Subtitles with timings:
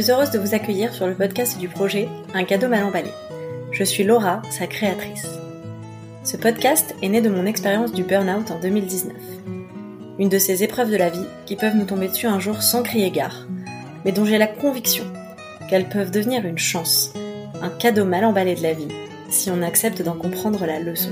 [0.00, 3.10] suis heureuse de vous accueillir sur le podcast du projet Un cadeau mal emballé.
[3.72, 5.26] Je suis Laura, sa créatrice.
[6.22, 9.16] Ce podcast est né de mon expérience du burn-out en 2019.
[10.20, 12.84] Une de ces épreuves de la vie qui peuvent nous tomber dessus un jour sans
[12.84, 13.48] crier gare,
[14.04, 15.02] mais dont j'ai la conviction
[15.68, 17.12] qu'elles peuvent devenir une chance,
[17.60, 18.94] un cadeau mal emballé de la vie,
[19.30, 21.10] si on accepte d'en comprendre la leçon.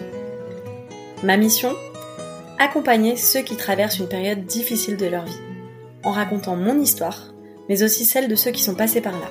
[1.25, 1.73] Ma mission
[2.61, 5.41] Accompagner ceux qui traversent une période difficile de leur vie,
[6.05, 7.33] en racontant mon histoire
[7.69, 9.31] mais aussi celles de ceux qui sont passés par là.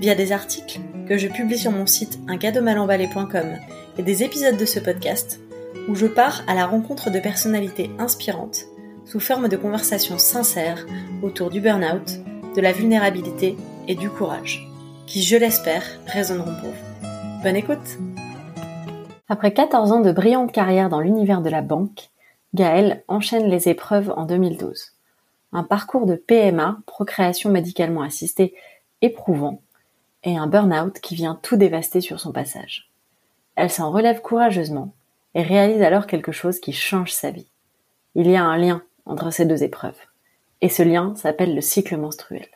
[0.00, 3.58] Via des articles que je publie sur mon site uncadeaumalemballé.com
[3.98, 5.40] et des épisodes de ce podcast
[5.88, 8.64] où je pars à la rencontre de personnalités inspirantes
[9.04, 10.86] sous forme de conversations sincères
[11.22, 12.20] autour du burn-out,
[12.56, 14.66] de la vulnérabilité et du courage,
[15.06, 17.42] qui, je l'espère, résonneront pour vous.
[17.42, 17.98] Bonne écoute
[19.28, 22.10] Après 14 ans de brillante carrière dans l'univers de la banque,
[22.54, 24.93] Gaëlle enchaîne les épreuves en 2012
[25.54, 28.54] un parcours de PMA, procréation médicalement assistée,
[29.00, 29.62] éprouvant,
[30.24, 32.90] et un burn-out qui vient tout dévaster sur son passage.
[33.54, 34.92] Elle s'en relève courageusement
[35.34, 37.46] et réalise alors quelque chose qui change sa vie.
[38.16, 39.98] Il y a un lien entre ces deux épreuves,
[40.60, 42.48] et ce lien s'appelle le cycle menstruel.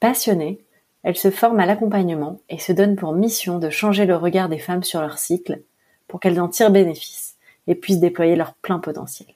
[0.00, 0.64] Passionnée,
[1.02, 4.58] elle se forme à l'accompagnement et se donne pour mission de changer le regard des
[4.58, 5.62] femmes sur leur cycle
[6.06, 9.28] pour qu'elles en tirent bénéfice et puissent déployer leur plein potentiel.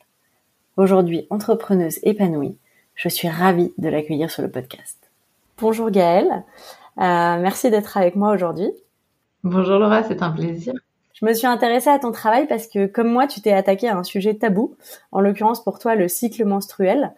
[0.76, 2.56] Aujourd'hui entrepreneuse épanouie,
[2.94, 4.98] je suis ravie de l'accueillir sur le podcast.
[5.58, 6.44] Bonjour Gaëlle,
[6.98, 8.70] euh, merci d'être avec moi aujourd'hui.
[9.44, 10.74] Bonjour Laura, c'est un plaisir.
[11.14, 13.96] Je me suis intéressée à ton travail parce que comme moi, tu t'es attaqué à
[13.96, 14.76] un sujet tabou,
[15.12, 17.12] en l'occurrence pour toi le cycle menstruel,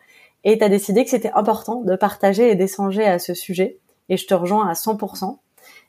[0.45, 3.79] et tu as décidé que c'était important de partager et d'échanger à ce sujet,
[4.11, 5.39] et je te rejoins à 100%.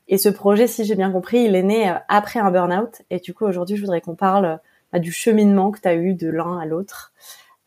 [0.07, 3.19] Et ce projet, si j'ai bien compris, il est né euh, après un burn-out, et
[3.19, 4.59] du coup aujourd'hui, je voudrais qu'on parle
[4.93, 7.11] bah, du cheminement que tu as eu de l'un à l'autre.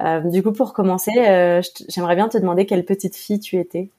[0.01, 3.91] Euh, du coup, pour commencer, euh, j'aimerais bien te demander quelle petite fille tu étais.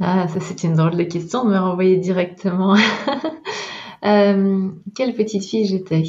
[0.00, 2.76] Ah, ça c'est une drôle de question de me renvoyer directement.
[4.04, 6.04] euh, quelle petite fille j'étais?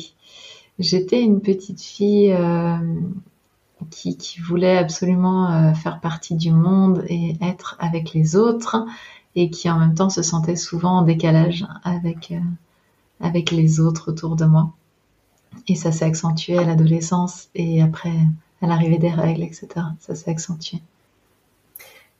[0.77, 2.35] J'étais une petite fille
[3.89, 8.85] qui, voulait absolument faire partie du monde et être avec les autres
[9.35, 14.45] et qui en même temps se sentait souvent en décalage avec les autres autour de
[14.45, 14.71] moi.
[15.67, 18.13] Et ça s'est accentué à l'adolescence et après
[18.61, 19.67] à l'arrivée des règles, etc.
[19.99, 20.81] Ça s'est accentué.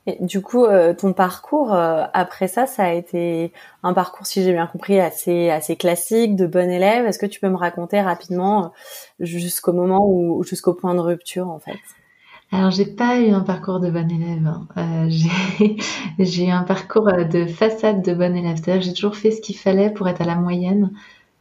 [0.07, 3.51] Et du coup, euh, ton parcours euh, après ça, ça a été
[3.84, 7.06] un parcours, si j'ai bien compris, assez assez classique, de bon élève.
[7.06, 11.50] Est-ce que tu peux me raconter rapidement euh, jusqu'au moment où, jusqu'au point de rupture,
[11.50, 11.78] en fait?
[12.51, 14.47] Alors, j'ai pas eu un parcours de bon élève.
[14.75, 15.07] Hein.
[15.09, 15.78] j'ai
[16.19, 18.56] j'ai eu un parcours de façade de bon élève.
[18.56, 20.91] C'est-à-dire que j'ai toujours fait ce qu'il fallait pour être à la moyenne,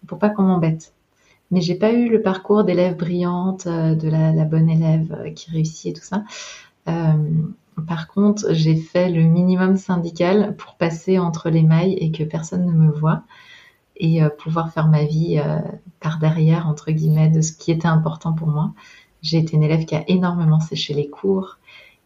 [0.07, 0.93] pour pas qu'on m'embête
[1.51, 5.31] mais j'ai pas eu le parcours d'élève brillante, euh, de la, la, bonne élève euh,
[5.31, 6.25] qui réussit et tout ça.
[6.89, 7.13] Euh,
[7.87, 12.67] par contre, j'ai fait le minimum syndical pour passer entre les mailles et que personne
[12.67, 13.23] ne me voit
[14.01, 15.41] et pouvoir faire ma vie
[16.01, 18.73] par derrière, entre guillemets, de ce qui était important pour moi.
[19.23, 21.59] J'ai été une élève qui a énormément séché les cours,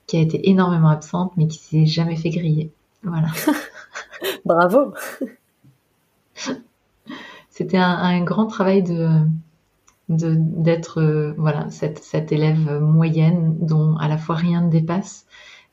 [0.06, 2.70] qui a été énormément absente, mais qui s'est jamais fait griller.
[3.02, 3.28] Voilà.
[4.44, 4.94] Bravo
[7.52, 9.20] c'était un, un, grand travail de
[10.08, 15.26] d'être euh, voilà cette, cette élève moyenne dont à la fois rien ne dépasse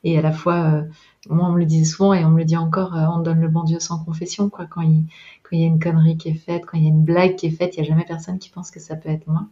[0.04, 0.82] et à la fois euh,
[1.28, 3.40] moi on me le disait souvent et on me le dit encore euh, on donne
[3.40, 4.66] le bon Dieu sans confession quoi.
[4.66, 5.04] Quand il
[5.42, 7.36] quand il y a une connerie qui est faite quand il y a une blague
[7.36, 9.46] qui est faite il y a jamais personne qui pense que ça peut être moi.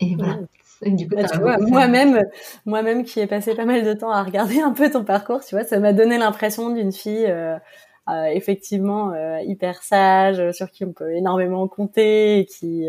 [0.00, 0.38] Et voilà.
[0.84, 2.24] Du coup, bah, moi-même,
[2.66, 5.54] moi-même qui ai passé pas mal de temps à regarder un peu ton parcours, tu
[5.54, 7.56] vois, ça m'a donné l'impression d'une fille euh,
[8.08, 12.86] effectivement euh, hyper sage, euh, sur qui on peut énormément compter et qui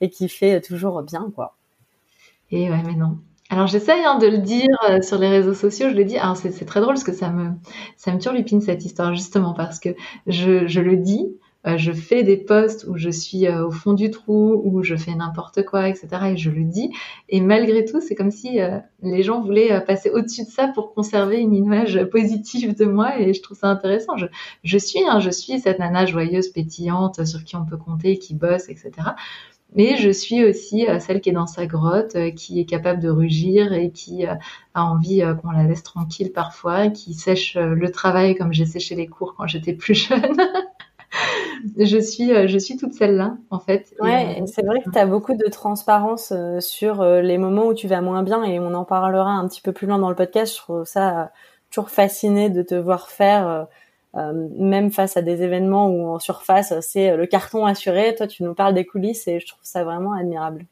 [0.00, 1.56] et qui fait toujours bien quoi.
[2.50, 3.18] Et ouais, mais non.
[3.50, 4.68] Alors j'essaye hein, de le dire
[5.02, 6.16] sur les réseaux sociaux, je le dis.
[6.16, 7.50] Alors c'est très drôle parce que ça me
[7.96, 9.90] ça me turlupine cette histoire justement parce que
[10.26, 13.94] je, je le dis, euh, je fais des posts où je suis euh, au fond
[13.94, 16.08] du trou, où je fais n'importe quoi, etc.
[16.32, 16.92] Et je le dis.
[17.30, 20.92] Et malgré tout, c'est comme si euh, les gens voulaient passer au-dessus de ça pour
[20.92, 23.18] conserver une image positive de moi.
[23.18, 24.16] Et je trouve ça intéressant.
[24.18, 24.26] Je,
[24.62, 28.34] je suis, hein, je suis cette nana joyeuse, pétillante, sur qui on peut compter, qui
[28.34, 28.92] bosse, etc.
[29.74, 33.72] Mais je suis aussi celle qui est dans sa grotte, qui est capable de rugir
[33.72, 34.38] et qui a
[34.74, 39.34] envie qu'on la laisse tranquille parfois, qui sèche le travail comme j'ai séché les cours
[39.34, 40.36] quand j'étais plus jeune.
[41.78, 43.94] je suis, euh, je suis toute celle-là, en fait.
[44.00, 47.74] Ouais, euh, c'est vrai que tu as beaucoup de transparence euh, sur les moments où
[47.74, 50.16] tu vas moins bien et on en parlera un petit peu plus loin dans le
[50.16, 50.52] podcast.
[50.52, 51.30] Je trouve ça
[51.70, 53.66] toujours fasciné de te voir faire,
[54.14, 58.14] même face à des événements où en surface, c'est le carton assuré.
[58.14, 60.66] Toi, tu nous parles des coulisses et je trouve ça vraiment admirable.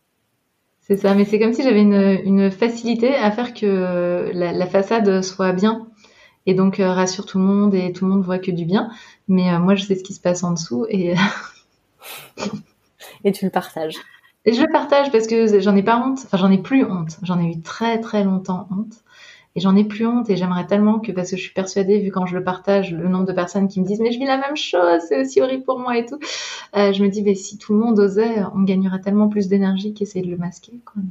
[0.81, 4.67] C'est ça, mais c'est comme si j'avais une, une, facilité à faire que la, la
[4.67, 5.89] façade soit bien
[6.47, 8.91] Et donc, rassure tout le monde et tout le monde voit que du bien.
[9.29, 11.15] Mais moi, je sais ce qui se passe en dessous et.
[13.25, 13.97] et tu le partages.
[14.45, 16.19] Et je le partage parce que j'en ai pas honte.
[16.25, 17.17] Enfin, j'en ai plus honte.
[17.23, 19.05] J'en ai eu très, très longtemps honte.
[19.55, 22.11] Et j'en ai plus honte et j'aimerais tellement que, parce que je suis persuadée, vu
[22.11, 24.39] quand je le partage, le nombre de personnes qui me disent, mais je vis la
[24.39, 26.19] même chose, c'est aussi horrible pour moi et tout.
[26.75, 29.93] Euh, je me dis, mais si tout le monde osait, on gagnerait tellement plus d'énergie
[29.93, 30.81] qu'essayer de le masquer.
[30.87, 31.03] Quoi.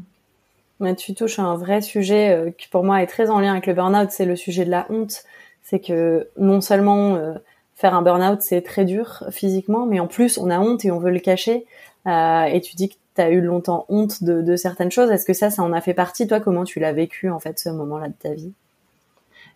[0.81, 3.51] Mais tu touches à un vrai sujet euh, qui pour moi est très en lien
[3.51, 5.23] avec le burn-out, c'est le sujet de la honte.
[5.63, 7.35] C'est que non seulement euh,
[7.75, 10.99] faire un burn-out, c'est très dur physiquement, mais en plus on a honte et on
[10.99, 11.65] veut le cacher.
[12.07, 15.11] Euh, et tu dis que tu as eu longtemps honte de, certaines choses.
[15.11, 16.27] Est-ce que ça, ça en a fait partie?
[16.27, 18.53] Toi, comment tu l'as vécu en fait ce moment-là de ta vie?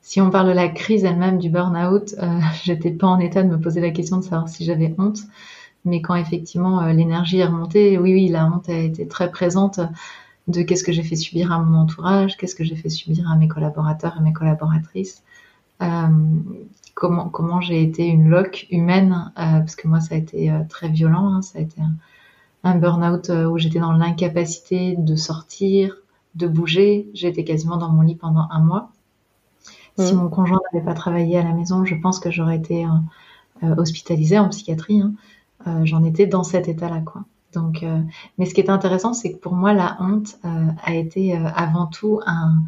[0.01, 3.49] Si on parle de la crise elle-même du burn-out, euh, j'étais pas en état de
[3.49, 5.19] me poser la question de savoir si j'avais honte.
[5.85, 9.79] Mais quand effectivement l'énergie est remontée, oui, oui, la honte a été très présente
[10.47, 13.35] de qu'est-ce que j'ai fait subir à mon entourage, qu'est-ce que j'ai fait subir à
[13.35, 15.23] mes collaborateurs et mes collaboratrices,
[15.81, 16.07] euh,
[16.93, 20.61] comment comment j'ai été une loque humaine, euh, parce que moi ça a été euh,
[20.69, 21.95] très violent, hein, ça a été un,
[22.65, 25.95] un burn-out euh, où j'étais dans l'incapacité de sortir,
[26.33, 27.09] de bouger.
[27.13, 28.91] J'étais quasiment dans mon lit pendant un mois.
[29.97, 30.17] Si mmh.
[30.17, 32.89] mon conjoint n'avait pas travaillé à la maison, je pense que j'aurais été euh,
[33.63, 34.99] euh hospitalisée en psychiatrie.
[34.99, 35.13] Hein.
[35.67, 37.23] Euh, J'en étais dans cet état-là, quoi.
[37.55, 38.01] Donc, euh,
[38.37, 41.87] mais ce qui est intéressant, c'est que pour moi, la honte euh, a été avant
[41.87, 42.61] tout un,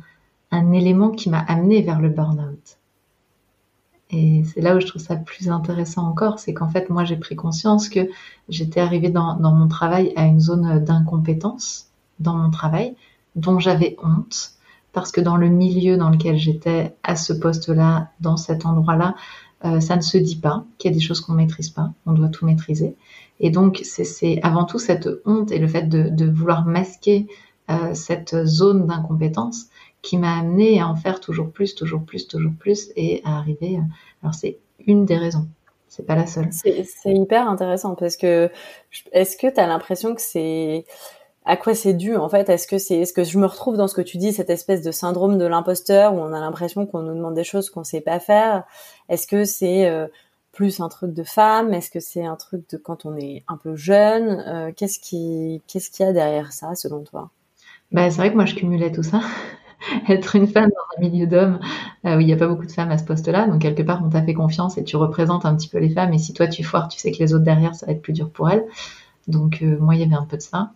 [0.73, 2.77] élément qui m'a amené vers le burn-out.
[4.09, 7.17] Et c'est là où je trouve ça plus intéressant encore, c'est qu'en fait, moi, j'ai
[7.17, 8.09] pris conscience que
[8.47, 12.95] j'étais arrivée dans, mon travail à une zone d'incompétence dans mon travail,
[13.35, 14.53] dont j'avais honte,
[14.93, 19.15] parce que dans le milieu dans lequel j'étais, à ce poste-là, dans cet endroit-là,
[19.65, 21.91] euh, ça ne se dit pas qu'il y a des choses qu'on ne maîtrise pas,
[22.05, 22.95] on doit tout maîtriser.
[23.39, 27.27] Et donc, c'est avant tout cette honte et le fait de, de vouloir masquer
[27.69, 29.67] euh, cette zone d'incompétence
[30.01, 33.79] qui m'a amené à en faire toujours plus, toujours plus, toujours plus et à arriver.
[34.23, 35.47] Alors c'est une des raisons.
[35.89, 36.49] C'est pas la seule.
[36.51, 38.49] C'est hyper intéressant parce que
[39.11, 40.85] est-ce que tu as l'impression que c'est
[41.47, 43.87] à quoi c'est dû en fait Est-ce que c'est est-ce que je me retrouve dans
[43.87, 47.01] ce que tu dis cette espèce de syndrome de l'imposteur où on a l'impression qu'on
[47.01, 48.63] nous demande des choses qu'on sait pas faire?
[49.09, 50.07] Est-ce que c'est euh,
[50.51, 51.73] plus un truc de femme?
[51.73, 54.43] Est-ce que c'est un truc de quand on est un peu jeune?
[54.47, 57.31] Euh, Qu'est-ce qui qu'est-ce qu'il y a derrière ça selon toi?
[57.91, 59.21] Bah c'est vrai que moi je cumulais tout ça.
[60.09, 61.59] être une femme dans un milieu d'hommes
[62.05, 63.47] euh, où il n'y a pas beaucoup de femmes à ce poste-là.
[63.47, 66.13] Donc, quelque part, on t'a fait confiance et tu représentes un petit peu les femmes.
[66.13, 68.13] Et si toi, tu foires, tu sais que les autres derrière, ça va être plus
[68.13, 68.65] dur pour elles.
[69.27, 70.71] Donc, euh, moi, il y avait un peu de ça.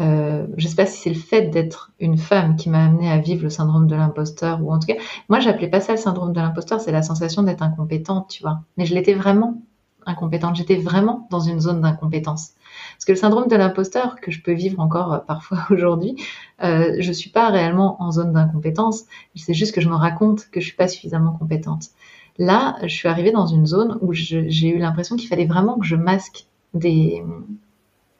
[0.00, 3.18] Euh, je sais pas si c'est le fait d'être une femme qui m'a amené à
[3.18, 4.96] vivre le syndrome de l'imposteur ou en tout cas,
[5.28, 8.60] moi, j'appelais pas ça le syndrome de l'imposteur, c'est la sensation d'être incompétente, tu vois.
[8.76, 9.62] Mais je l'étais vraiment
[10.06, 10.56] incompétente.
[10.56, 12.52] J'étais vraiment dans une zone d'incompétence.
[12.94, 16.16] Parce que le syndrome de l'imposteur que je peux vivre encore euh, parfois aujourd'hui,
[16.62, 19.04] euh, je suis pas réellement en zone d'incompétence.
[19.36, 21.90] C'est juste que je me raconte que je suis pas suffisamment compétente.
[22.38, 25.84] Là, je suis arrivée dans une zone où j'ai eu l'impression qu'il fallait vraiment que
[25.84, 27.22] je masque des,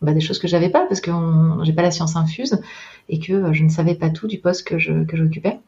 [0.02, 1.10] bah, des choses que j'avais pas parce que
[1.62, 2.60] j'ai pas la science infuse
[3.08, 5.60] et que euh, je ne savais pas tout du poste que je j'occupais.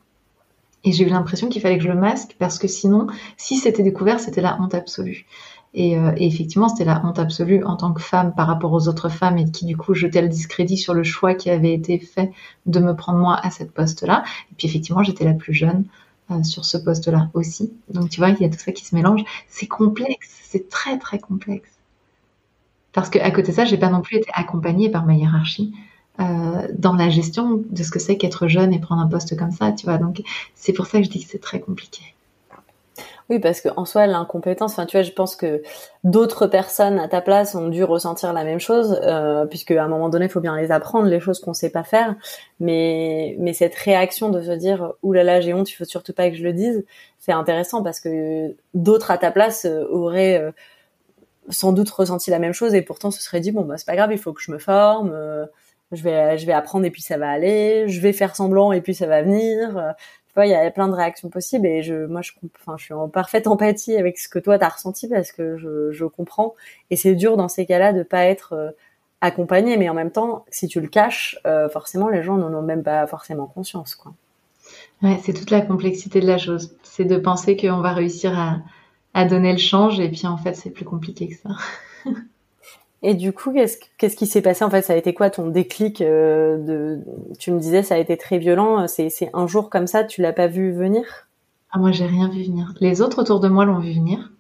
[0.85, 3.07] Et j'ai eu l'impression qu'il fallait que je le masque parce que sinon,
[3.39, 5.25] si c'était découvert, c'était la honte absolue.
[5.73, 9.08] Et, euh, effectivement, c'était la honte absolue en tant que femme par rapport aux autres
[9.08, 12.32] femmes et qui du coup jetait le discrédit sur le choix qui avait été fait
[12.67, 14.25] de me prendre moi à cette poste-là.
[14.53, 15.85] Et puis effectivement, j'étais la plus jeune
[16.31, 17.73] euh, sur ce poste-là aussi.
[17.93, 19.25] Donc tu vois, il y a tout ça qui se mélange.
[19.49, 21.74] C'est complexe, c'est très très complexe.
[22.94, 25.74] Parce qu'à côté de ça, j'ai pas non plus été accompagnée par ma hiérarchie.
[26.20, 29.51] Euh, dans la gestion de ce que c'est qu'être jeune et prendre un poste comme
[29.51, 29.98] ça, tu vois.
[29.98, 30.22] Donc,
[30.55, 32.15] c'est pour ça que je dis que c'est très compliqué.
[33.31, 35.63] Oui, parce que en soi, l'incompétence, enfin, tu vois, je pense que
[36.05, 39.89] d'autres personnes à ta place ont dû ressentir la même chose, euh, puisque à un
[39.89, 42.15] moment donné, il faut bien les apprendre, les choses qu'on sait pas faire.
[42.60, 46.36] Mais, mais cette réaction de se dire, oulala, j'ai honte, il faut surtout pas que
[46.36, 46.84] je le dise,
[47.19, 50.53] c'est intéressant parce que d'autres à ta place euh, auraient euh,
[51.48, 53.96] sans doute ressenti la même chose et pourtant se seraient dit, bon, bah, c'est pas
[53.96, 55.46] grave, il faut que je me forme, euh,
[55.93, 58.81] je vais, je vais apprendre et puis ça va aller, je vais faire semblant et
[58.81, 59.94] puis ça va venir
[60.43, 63.08] il y a plein de réactions possibles et je, moi, je, enfin, je suis en
[63.08, 66.55] parfaite empathie avec ce que toi t'as ressenti parce que je, je comprends.
[66.91, 68.70] Et c'est dur dans ces cas-là de pas être euh,
[69.20, 72.63] accompagné, mais en même temps, si tu le caches, euh, forcément, les gens n'en ont
[72.63, 74.13] même pas forcément conscience, quoi.
[75.03, 76.77] Ouais, c'est toute la complexité de la chose.
[76.82, 78.58] C'est de penser qu'on va réussir à,
[79.15, 81.56] à donner le change et puis en fait, c'est plus compliqué que ça.
[83.06, 84.65] Et du coup, qu'est-ce, qu'est-ce qui s'est passé?
[84.65, 87.01] En fait Ça a été quoi ton déclic euh, de
[87.39, 88.89] Tu me disais ça a été très violent.
[88.89, 91.05] C'est, c'est un jour comme ça, tu l'as pas vu venir?
[91.71, 92.73] Ah moi j'ai rien vu venir.
[92.81, 94.31] Les autres autour de moi l'ont vu venir.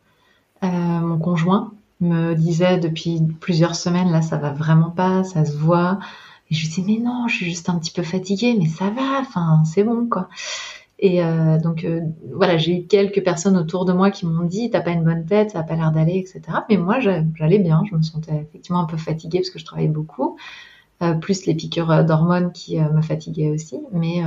[0.62, 5.56] Euh, mon conjoint me disait depuis plusieurs semaines là ça va vraiment pas, ça se
[5.56, 5.98] voit.
[6.50, 8.88] Et je lui disais mais non, je suis juste un petit peu fatiguée, mais ça
[8.88, 10.28] va, enfin c'est bon quoi.
[10.98, 12.00] Et euh, donc euh,
[12.32, 15.26] voilà, j'ai eu quelques personnes autour de moi qui m'ont dit t'as pas une bonne
[15.26, 16.42] tête, ça a pas l'air d'aller, etc.
[16.68, 19.88] Mais moi j'allais bien, je me sentais effectivement un peu fatiguée parce que je travaillais
[19.88, 20.36] beaucoup,
[21.02, 23.80] euh, plus les piqûres d'hormones qui me fatiguaient aussi.
[23.92, 24.22] Mais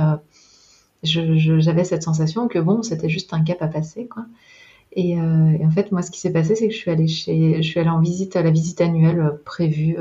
[1.02, 4.26] j'avais cette sensation que bon, c'était juste un cap à passer, quoi.
[4.92, 7.62] Et, et en fait, moi, ce qui s'est passé, c'est que je suis allée chez,
[7.62, 9.96] je suis allée en visite à la visite annuelle prévue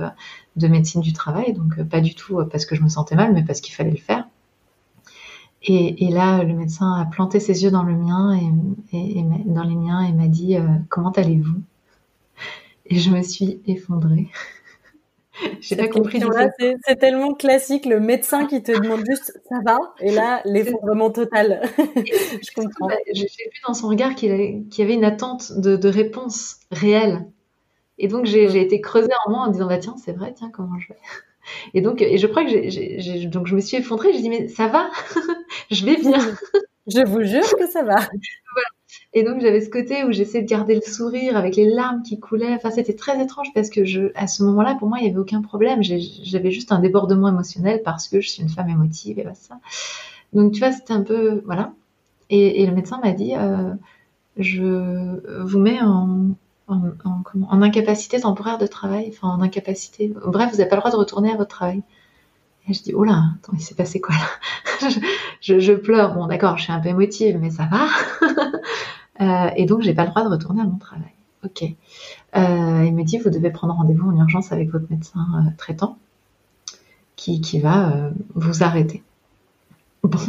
[0.55, 3.43] de médecine du travail, donc pas du tout parce que je me sentais mal, mais
[3.43, 4.27] parce qu'il fallait le faire.
[5.69, 8.39] Et, là, le médecin a planté ses yeux dans le mien
[8.93, 11.61] et, dans les miens et m'a dit euh, comment allez-vous?
[12.85, 14.29] Et je me suis effondrée.
[15.59, 16.21] J'ai pas compris.
[16.85, 21.61] C'est tellement classique, le médecin qui te demande juste ça va, et là l'effondrement total.
[21.77, 22.87] je comprends.
[23.13, 27.27] J'ai vu dans son regard qu'il y avait une attente de, réponse réelle.
[27.97, 30.79] Et donc j'ai été creusée en moi en disant bah tiens c'est vrai tiens comment
[30.79, 30.99] je vais.
[31.73, 34.13] Et donc, et je crois que j'ai, donc je me suis effondrée.
[34.13, 34.89] J'ai dit mais ça va,
[35.71, 36.19] je vais bien.
[36.89, 37.95] Je vous jure que ça va.
[37.95, 38.67] voilà.
[39.13, 42.17] Et donc j'avais ce côté où j'essayais de garder le sourire avec les larmes qui
[42.17, 42.53] coulaient.
[42.53, 45.19] Enfin, c'était très étrange parce que je, à ce moment-là, pour moi, il n'y avait
[45.19, 45.81] aucun problème.
[45.83, 49.59] J'avais juste un débordement émotionnel parce que je suis une femme émotive et voilà ça.
[50.31, 51.73] Donc tu vois, c'était un peu voilà.
[52.29, 53.73] Et, et le médecin m'a dit, euh,
[54.37, 56.16] je vous mets en,
[56.67, 60.13] en, incapacité temporaire de travail, enfin en incapacité.
[60.25, 61.81] Bref, vous n'avez pas le droit de retourner à votre travail.
[62.69, 64.89] Et je dis, oh là, attends, il s'est passé quoi là
[65.41, 66.13] je, pleure.
[66.13, 67.87] Bon, d'accord, je suis un peu émotive, mais ça va.
[69.19, 71.11] Euh, et donc, j'ai pas le droit de retourner à mon travail.
[71.43, 71.63] Ok.
[71.63, 75.97] Euh, il me dit, vous devez prendre rendez-vous en urgence avec votre médecin euh, traitant,
[77.15, 79.01] qui, qui va vous arrêter.
[80.03, 80.19] Bon.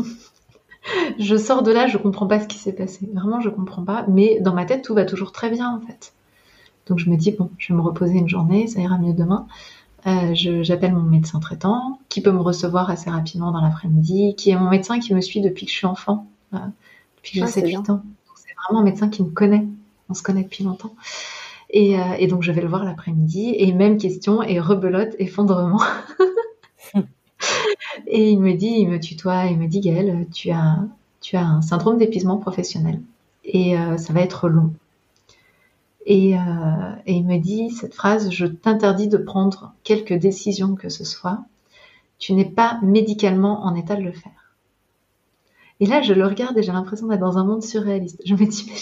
[1.19, 3.07] je sors de là, je comprends pas ce qui s'est passé.
[3.13, 4.07] Vraiment, je comprends pas.
[4.09, 6.15] Mais dans ma tête, tout va toujours très bien, en fait.
[6.89, 9.47] Donc je me dis, bon, je vais me reposer une journée, ça ira mieux demain.
[10.07, 14.57] Euh, j'appelle mon médecin traitant, qui peut me recevoir assez rapidement dans l'après-midi, qui est
[14.57, 16.59] mon médecin qui me suit depuis que je suis enfant, euh,
[17.17, 18.03] depuis que j'ai 7-8 ah, ans.
[18.37, 19.67] C'est vraiment un médecin qui me connaît,
[20.09, 20.95] on se connaît depuis longtemps.
[21.71, 25.83] Et, euh, et donc je vais le voir l'après-midi, et même question, et rebelote, effondrement.
[28.07, 30.79] et il me dit, il me tutoie, il me dit, Gaëlle, tu as,
[31.21, 33.03] tu as un syndrome d'épuisement professionnel,
[33.45, 34.73] et ça va être long.
[36.09, 41.05] Euh, et, il me dit cette phrase, je t'interdis de prendre quelque décision que ce
[41.05, 41.45] soit.
[42.19, 44.55] Tu n'es pas médicalement en état de le faire.
[45.81, 48.21] Et là, je le regarde et j'ai l'impression d'être dans un monde surréaliste.
[48.25, 48.75] Je me dis, mais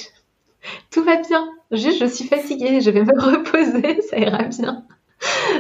[0.91, 1.49] tout va bien.
[1.73, 4.85] Juste, je suis fatiguée, je vais me reposer, ça ira bien.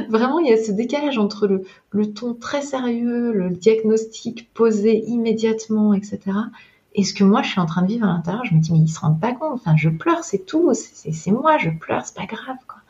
[0.09, 5.03] Vraiment, il y a ce décalage entre le, le ton très sérieux, le diagnostic posé
[5.07, 6.21] immédiatement, etc.,
[6.97, 8.73] et ce que moi je suis en train de vivre à l'intérieur, je me dis
[8.73, 9.53] mais ils se rendent pas compte.
[9.55, 12.81] Enfin, je pleure, c'est tout, c'est moi, je pleure, c'est pas grave quoi.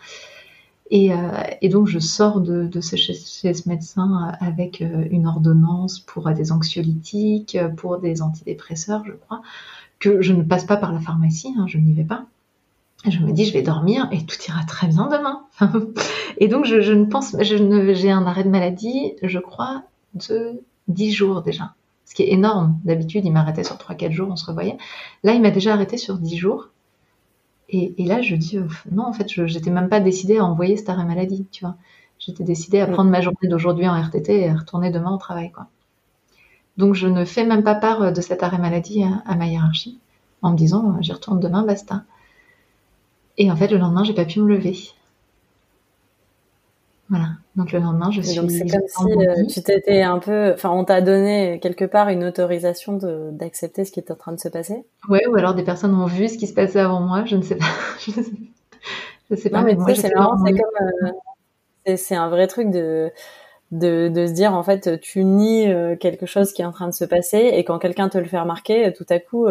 [0.90, 6.52] Et, euh, donc je sors de, chez, ce médecin avec euh, une ordonnance pour des
[6.52, 9.42] anxiolytiques, pour des antidépresseurs, je crois,
[9.98, 12.26] que je ne passe pas par la pharmacie, hein, je n'y vais pas.
[13.08, 15.42] Je me dis je vais dormir et tout ira très bien demain.
[16.38, 19.82] et donc je, ne pense, ne, j'ai un arrêt de maladie, je crois,
[20.14, 21.74] de 10 jours déjà
[22.06, 22.80] ce qui est énorme.
[22.84, 24.78] D'habitude, il m'arrêtait sur 3-4 jours, on se revoyait.
[25.22, 26.70] Là, il m'a déjà arrêté sur 10 jours.
[27.68, 30.76] Et, là, je dis, euh, non, en fait, je n'étais même pas décidée à envoyer
[30.76, 31.74] cet arrêt maladie, tu vois.
[32.20, 35.50] J'étais décidée à prendre ma journée d'aujourd'hui en RTT et à retourner demain au travail,
[35.50, 35.66] quoi.
[36.76, 39.98] Donc, je ne fais même pas part euh, de cet arrêt maladie à, ma hiérarchie,
[40.42, 42.04] en me disant, euh, j'y retourne demain, basta.
[43.36, 44.78] Et en fait, le lendemain, j'ai pas pu me lever.
[47.08, 47.28] Voilà.
[47.54, 48.36] Donc le lendemain, je suis.
[48.36, 52.08] Donc c'est comme si euh, tu t'étais un peu, enfin, on t'a donné quelque part
[52.08, 52.98] une autorisation
[53.32, 54.84] d'accepter ce qui est en train de se passer?
[55.08, 57.24] Ouais, ou alors des personnes ont vu ce qui se passait avant moi.
[57.24, 57.66] Je ne sais pas.
[58.00, 59.62] je sais, pas.
[59.62, 60.36] Non, mais, c'est marrant.
[60.44, 61.12] C'est comme,
[61.88, 63.10] euh, c'est un vrai truc de.
[63.72, 66.86] De, de, se dire en fait tu nies euh, quelque chose qui est en train
[66.86, 69.48] de se passer et quand quelqu'un te le fait remarquer tout à coup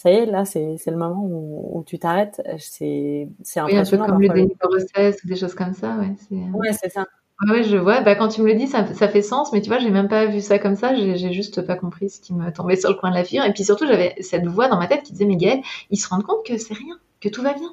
[0.00, 2.40] ça y est, là, c'est le moment où, tu t'arrêtes.
[2.56, 4.04] C'est impressionnant.
[4.04, 5.96] un peu comme le déni de grossesse ou des choses comme ça.
[5.96, 6.58] Ouais, c'est euh.
[6.58, 7.04] ouais, ça.
[7.46, 8.00] Ouais, je vois.
[8.00, 10.08] Bah, quand tu me le dis, ça, ça fait sens, mais tu vois, j'ai même
[10.08, 10.94] pas vu ça comme ça.
[10.94, 13.44] J'ai juste pas compris ce qui me tombait sur le coin de la figure.
[13.44, 16.24] Et puis surtout, j'avais cette voix dans ma tête qui disait, Miguel, ils se rendent
[16.24, 17.70] compte que c'est rien, que tout va bien,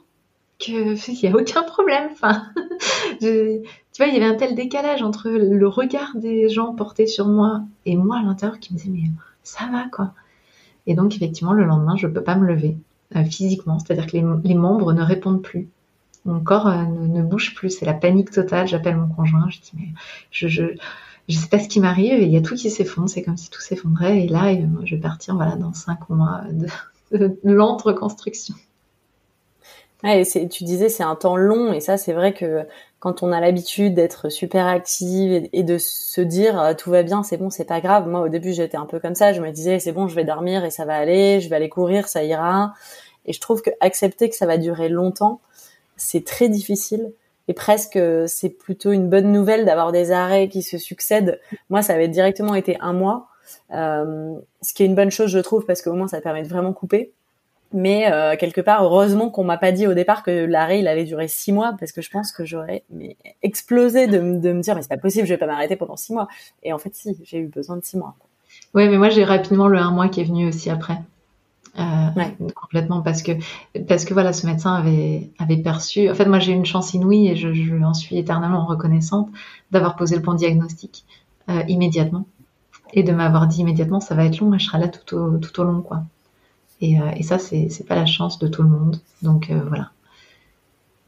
[0.57, 2.09] qu'il y a aucun problème.
[2.11, 2.43] Enfin,
[3.21, 3.61] tu
[3.99, 7.61] vois, il y avait un tel décalage entre le regard des gens portés sur moi
[7.85, 9.11] et moi à l'intérieur qui me disait, mais
[9.43, 10.11] ça va, quoi.
[10.87, 12.77] Et donc, effectivement, le lendemain, je ne peux pas me lever
[13.15, 15.69] euh, physiquement, c'est-à-dire que les, membres ne répondent plus.
[16.25, 18.67] Mon corps euh, ne, bouge plus, c'est la panique totale.
[18.67, 19.89] J'appelle mon conjoint, je dis, mais
[20.31, 20.63] je, je,
[21.27, 23.49] je sais pas ce qui m'arrive, il y a tout qui s'effondre, c'est comme si
[23.49, 24.23] tout s'effondrait.
[24.23, 24.53] Et là,
[24.85, 28.55] je vais partir voilà, dans cinq mois de, lente reconstruction.
[30.03, 32.65] Tu disais c'est un temps long et ça c'est vrai que
[32.99, 37.23] quand on a l'habitude d'être super active et, de se dire euh, tout va bien,
[37.23, 38.07] c'est bon, c'est pas grave.
[38.07, 39.33] Moi, au début, j'étais un peu comme ça.
[39.33, 41.39] Je me disais c'est bon, je vais dormir et ça va aller.
[41.39, 42.73] Je vais aller courir, ça ira.
[43.25, 45.41] Et je trouve que accepter que ça va durer longtemps,
[45.95, 47.11] c'est très difficile.
[47.47, 51.39] Et presque, c'est plutôt une bonne nouvelle d'avoir des arrêts qui se succèdent.
[51.69, 53.29] Moi, ça avait directement été un mois,
[53.71, 56.49] euh, ce qui est une bonne chose, je trouve, parce qu'au moins, ça permet de
[56.49, 57.13] vraiment couper.
[57.73, 61.03] Mais euh, quelque part, heureusement qu'on m'a pas dit au départ que l'arrêt il allait
[61.03, 64.73] durer six mois, parce que je pense que j'aurais mais explosé de, de, me dire
[64.75, 66.27] mais c'est pas possible, je vais pas m'arrêter pendant six mois.
[66.63, 68.15] Et en fait, si, j'ai eu besoin de six mois.
[68.73, 70.97] Oui, mais moi j'ai rapidement le un mois qui est venu aussi après.
[71.79, 72.35] Euh, ouais.
[72.55, 73.33] complètement parce que
[73.87, 76.95] parce que voilà ce médecin avait avait perçu en fait moi j'ai eu une chance
[76.95, 79.29] inouïe et je, je en suis éternellement reconnaissante
[79.69, 81.05] d'avoir posé le bon diagnostic
[81.49, 82.25] euh, immédiatement
[82.93, 85.37] et de m'avoir dit immédiatement ça va être long et je serai là tout au
[85.37, 86.01] tout au long quoi
[86.81, 88.99] et, euh, et ça, c'est pas la chance de tout le monde.
[89.21, 89.91] Donc euh, voilà.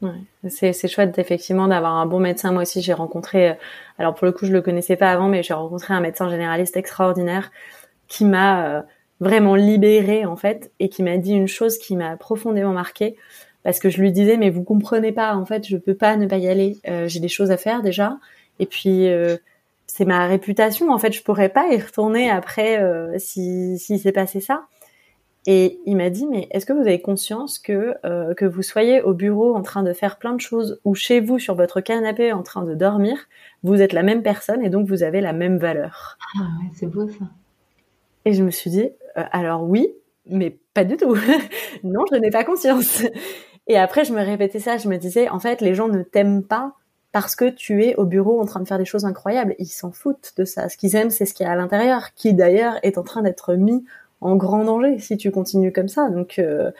[0.02, 2.52] Ouais, c'est chouette effectivement d'avoir un bon médecin.
[2.52, 3.54] Moi aussi, j'ai rencontré, euh,
[3.98, 6.76] alors pour le coup, je le connaissais pas avant, mais j'ai rencontré un médecin généraliste
[6.76, 7.50] extraordinaire
[8.08, 8.84] qui m'a
[9.20, 13.16] vraiment libérée en fait et qui m'a dit une chose qui m'a profondément marquée
[13.62, 16.26] parce que je lui disais mais vous comprenez pas en fait, je peux pas ne
[16.26, 16.78] pas y aller.
[17.06, 18.18] j'ai des choses à faire déjà
[18.58, 19.06] et puis
[19.86, 22.82] c'est ma réputation en fait, je pourrais pas y retourner après
[23.18, 24.64] si si s'est passé ça.
[25.46, 29.00] Et il m'a dit, mais est-ce que vous avez conscience que euh, que vous soyez
[29.00, 32.32] au bureau en train de faire plein de choses ou chez vous sur votre canapé
[32.32, 33.16] en train de dormir,
[33.62, 36.18] vous êtes la même personne et donc vous avez la même valeur?
[36.36, 37.24] Ah ouais, c'est beau ça.
[38.26, 39.94] Et je me suis dit, euh, alors oui,
[40.26, 41.16] mais pas du tout.
[41.84, 43.02] non, je n'ai pas conscience.
[43.66, 46.44] Et après, je me répétais ça, je me disais, en fait, les gens ne t'aiment
[46.44, 46.74] pas
[47.12, 49.54] parce que tu es au bureau en train de faire des choses incroyables.
[49.58, 50.68] Ils s'en foutent de ça.
[50.68, 53.22] Ce qu'ils aiment, c'est ce qu'il y a à l'intérieur, qui d'ailleurs est en train
[53.22, 53.84] d'être mis
[54.20, 56.08] en grand danger si tu continues comme ça.
[56.10, 56.70] Donc, euh,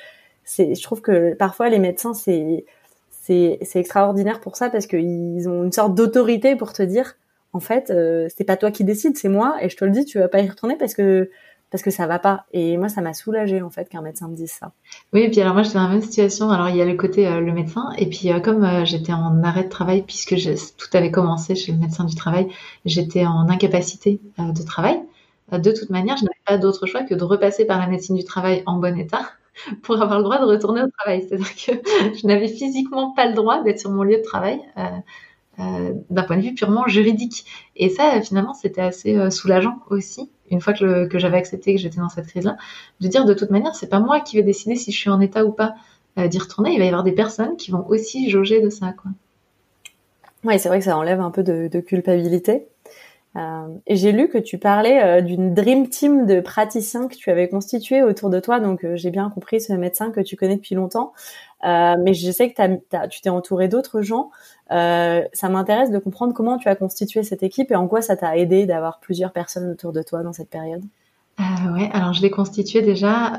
[0.44, 2.64] c'est, je trouve que parfois les médecins, c'est,
[3.10, 7.14] c'est, c'est extraordinaire pour ça parce qu'ils ont une sorte d'autorité pour te dire,
[7.52, 10.04] en fait, euh, c'est pas toi qui décides, c'est moi, et je te le dis,
[10.04, 11.30] tu vas pas y retourner parce que
[11.70, 12.46] parce que ça va pas.
[12.52, 14.72] Et moi, ça m'a soulagé en fait qu'un médecin me dise ça.
[15.12, 16.50] Oui, et puis alors moi, j'étais dans la même situation.
[16.50, 19.62] Alors il y a le côté euh, le médecin, et puis comme j'étais en arrêt
[19.62, 20.34] de travail puisque
[20.76, 22.48] tout avait commencé chez le médecin du travail,
[22.84, 25.00] j'étais en incapacité de travail.
[25.52, 28.16] Euh, de toute manière, je n'avais pas d'autre choix que de repasser par la médecine
[28.16, 29.30] du travail en bon état
[29.82, 31.26] pour avoir le droit de retourner au travail.
[31.26, 31.72] C'est-à-dire que
[32.20, 34.82] je n'avais physiquement pas le droit d'être sur mon lieu de travail euh,
[35.60, 37.44] euh, d'un point de vue purement juridique.
[37.76, 42.08] Et ça, finalement, c'était assez soulageant aussi, une fois que, j'avais accepté que j'étais dans
[42.08, 42.56] cette crise-là,
[43.00, 45.20] de dire de toute manière, c'est pas moi qui vais décider si je suis en
[45.20, 45.74] état ou pas
[46.16, 46.72] d'y retourner.
[46.72, 48.92] Il va y avoir des personnes qui vont aussi jauger de ça.
[48.92, 49.10] Quoi.
[50.44, 52.66] Oui, c'est vrai que ça enlève un peu de culpabilité.
[53.36, 57.30] Euh, et j'ai lu que tu parlais euh, d'une dream team de praticiens que tu
[57.30, 58.58] avais constitué autour de toi.
[58.58, 61.12] Donc euh, j'ai bien compris ce médecin que tu connais depuis longtemps.
[61.62, 64.30] mais je sais que tu t'es entouré d'autres gens.
[64.68, 68.36] ça m'intéresse de comprendre comment tu as constitué cette équipe et en quoi ça t'a
[68.36, 70.82] aidé d'avoir plusieurs personnes autour de toi dans cette période.
[71.38, 73.38] Euh, ouais, alors je l'ai constitué déjà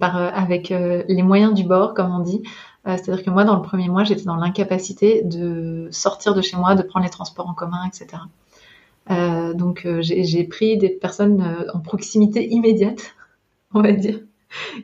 [0.00, 2.42] avec les moyens du bord, comme on dit.
[2.84, 6.74] C'est-à-dire que moi, dans le premier mois, j'étais dans l'incapacité de sortir de chez moi,
[6.74, 8.22] de prendre les transports en commun, etc.
[9.10, 13.14] Euh, donc euh, j'ai pris des personnes euh, en proximité immédiate,
[13.74, 14.20] on va dire,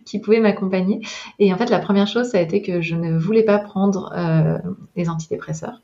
[0.04, 1.00] qui pouvaient m'accompagner.
[1.38, 4.12] Et en fait, la première chose, ça a été que je ne voulais pas prendre
[4.96, 5.80] des antidépresseurs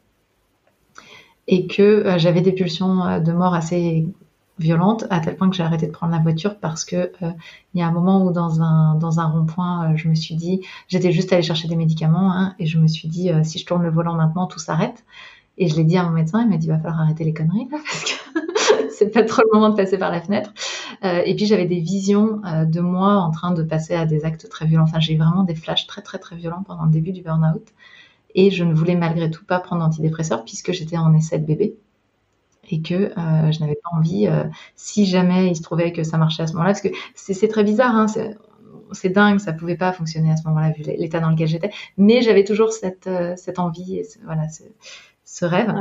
[1.46, 4.06] et que j'avais des pulsions de mort assez
[4.58, 7.82] violentes à tel point que j'ai arrêté de prendre la voiture parce que il y
[7.82, 11.32] a un moment où dans un dans un rond-point je me suis dit j'étais juste
[11.32, 14.14] allée chercher des médicaments hein, et je me suis dit si je tourne le volant
[14.14, 15.04] maintenant tout s'arrête
[15.58, 17.34] et je l'ai dit à mon médecin il m'a dit il va falloir arrêter les
[17.34, 18.40] conneries là parce que
[18.90, 20.52] c'est pas trop le moment de passer par la fenêtre.
[21.04, 24.24] Euh, et puis j'avais des visions euh, de moi en train de passer à des
[24.24, 24.84] actes très violents.
[24.84, 27.68] Enfin, j'ai eu vraiment des flashs très très très violents pendant le début du burn-out.
[28.34, 31.76] Et je ne voulais malgré tout pas prendre d'antidépresseurs puisque j'étais en essai de bébé
[32.70, 34.28] et que euh, je n'avais pas envie,
[34.76, 37.64] si jamais il se trouvait que ça marchait à ce moment-là, parce que c'est très
[37.64, 38.06] bizarre, hein,
[38.92, 42.20] c'est dingue, ça pouvait pas fonctionner à ce moment-là vu l'état dans lequel j'étais, mais
[42.20, 43.08] j'avais toujours cette,
[43.56, 44.42] envie voilà,
[45.30, 45.74] ce rêve.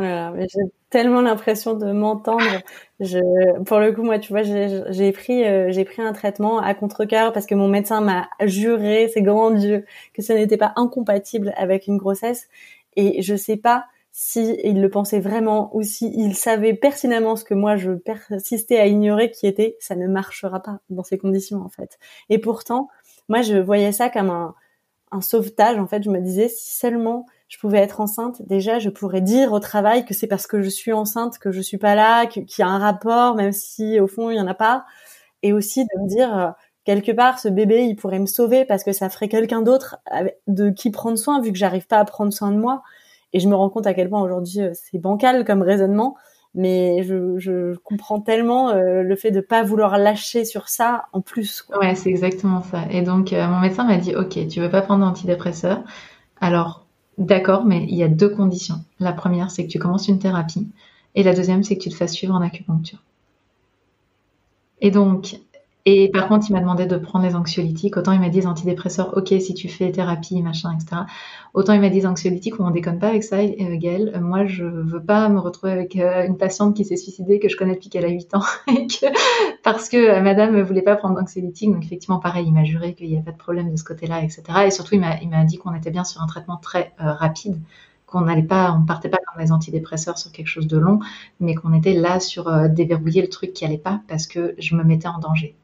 [0.49, 2.61] J'ai tellement l'impression de m'entendre.
[2.99, 6.73] Je, pour le coup, moi, tu vois, j'ai pris, euh, j'ai pris un traitement à
[6.73, 11.53] contre-cœur parce que mon médecin m'a juré, c'est grand Dieu, que ce n'était pas incompatible
[11.55, 12.49] avec une grossesse.
[12.97, 17.45] Et je sais pas si il le pensait vraiment ou si il savait pertinemment ce
[17.45, 21.61] que moi je persistais à ignorer, qui était, ça ne marchera pas dans ces conditions
[21.61, 21.99] en fait.
[22.29, 22.89] Et pourtant,
[23.29, 25.77] moi, je voyais ça comme un sauvetage.
[25.77, 29.53] En fait, je me disais si seulement je pouvais être enceinte, déjà je pourrais dire
[29.53, 32.45] au travail que c'est parce que je suis enceinte que je suis pas là, qu'il
[32.59, 34.85] y a un rapport, même si au fond il y en a pas,
[35.43, 36.49] et aussi de me dire euh,
[36.83, 39.97] quelque part ce bébé il pourrait me sauver parce que ça ferait quelqu'un d'autre
[40.47, 42.83] de qui prendre soin vu que j'arrive pas à prendre soin de moi.
[43.33, 46.15] Et je me rends compte à quel point aujourd'hui c'est bancal comme raisonnement,
[46.55, 51.67] mais je, comprends tellement le fait de pas vouloir lâcher sur ça en plus.
[51.77, 52.83] Ouais, c'est exactement ça.
[52.89, 55.83] Et donc mon médecin m'a dit, ok, tu veux pas prendre d'antidépresseur,
[56.39, 56.86] alors
[57.17, 58.83] d'accord, mais il y a deux conditions.
[58.99, 60.67] La première, c'est que tu commences une thérapie,
[61.15, 63.03] et la deuxième, c'est que tu te fasses suivre en acupuncture.
[64.81, 65.39] Et donc,
[65.89, 67.95] et par contre, il m'a demandé de prendre les anxiolytiques.
[67.95, 71.03] Autant il m'a dit les antidépresseurs, ok, si tu fais thérapie, machin, etc.
[71.53, 74.19] Autant il m'a dit anxiolytiques, on déconne pas avec ça, euh, Gaëlle.
[74.21, 77.55] Moi, je veux pas me retrouver avec euh, une patiente qui s'est suicidée, que je
[77.55, 78.41] connais depuis qu'elle a 8 ans,
[79.63, 81.71] parce que euh, madame voulait pas prendre d'anxiolytiques.
[81.71, 84.21] Donc, effectivement, pareil, il m'a juré qu'il n'y avait pas de problème de ce côté-là,
[84.23, 84.43] etc.
[84.65, 87.61] Et surtout, il m'a dit qu'on était bien sur un traitement très rapide
[88.07, 90.99] qu'on n'allait pas, on partait pas comme les antidépresseurs sur quelque chose de long,
[91.39, 94.83] mais qu'on était là sur déverrouiller le truc qui allait pas parce que je me
[94.83, 95.55] mettais en danger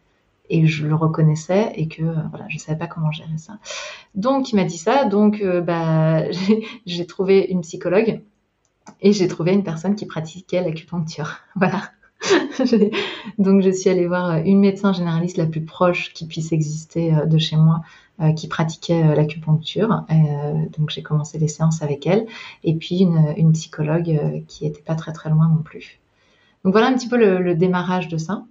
[0.49, 3.57] et je le reconnaissais et que euh, voilà, je savais pas comment gérer ça.
[4.15, 6.23] Donc il m'a dit ça, donc euh, bah
[6.85, 8.21] j'ai trouvé une psychologue
[9.01, 11.37] et j'ai trouvé une personne qui pratiquait l'acupuncture.
[11.55, 11.81] Voilà.
[13.37, 17.25] donc je suis allée voir une médecin généraliste la plus proche qui puisse exister euh,
[17.25, 17.81] de chez moi
[18.37, 20.05] qui pratiquait l'acupuncture.
[20.77, 22.27] donc j'ai commencé les séances avec elle
[22.63, 25.99] et puis une, psychologue qui était pas très très loin non plus.
[26.63, 28.45] Donc voilà un petit peu le démarrage de ça.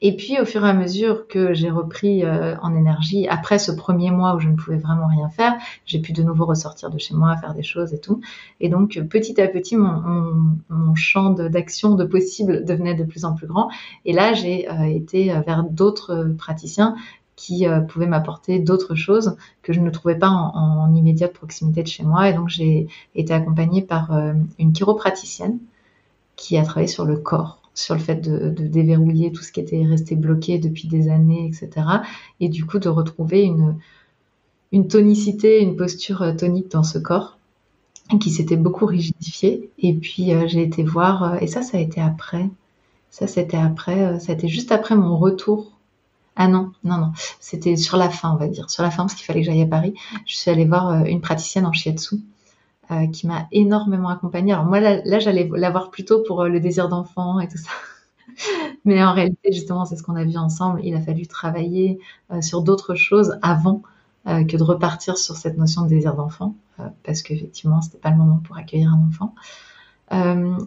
[0.00, 3.72] Et puis, au fur et à mesure que j'ai repris euh, en énergie, après ce
[3.72, 5.56] premier mois où je ne pouvais vraiment rien faire,
[5.86, 8.20] j'ai pu de nouveau ressortir de chez moi, faire des choses et tout.
[8.60, 13.48] Et donc, petit à petit, mon, champ d'action, de, possible, devenait de plus en plus
[13.48, 13.70] grand.
[14.04, 16.94] Et là, j'ai euh, été euh, vers d'autres praticiens
[17.34, 21.86] qui pouvaient m'apporter d'autres choses que je ne trouvais pas en, en, immédiate proximité de
[21.86, 22.28] chez moi.
[22.28, 24.10] Et donc, j'ai été accompagnée par
[24.58, 25.60] une chiropraticienne
[26.34, 29.84] qui a travaillé sur le corps sur le fait de, déverrouiller tout ce qui était
[29.84, 31.86] resté bloqué depuis des années, etc.
[32.40, 33.42] Et du coup de retrouver
[34.72, 37.38] une, tonicité, une posture euh, tonique dans ce corps
[38.20, 39.70] qui s'était beaucoup rigidifié.
[39.78, 42.48] Et puis euh, j'ai été voir, euh, et ça, ça a été après.
[43.10, 45.72] Ça, c'était après, ça a été juste après mon retour.
[46.36, 49.14] Ah non, non, non, c'était sur la fin, on va dire, sur la fin parce
[49.14, 49.94] qu'il fallait que j'aille à Paris.
[50.26, 52.16] Je suis allée voir une praticienne en shiatsu
[52.90, 54.54] euh, qui m'a énormément accompagnée.
[54.54, 57.68] Alors moi, là, j'allais la voir plutôt pour euh, le désir d'enfant et tout ça.
[58.86, 60.80] Mais en réalité, justement, c'est ce qu'on a vu ensemble.
[60.82, 61.98] Il a fallu travailler
[62.32, 63.82] euh, sur d'autres choses avant
[64.26, 66.54] que de repartir sur cette notion de désir d'enfant,
[67.02, 69.34] parce qu'effectivement, c'était pas le moment pour accueillir un enfant.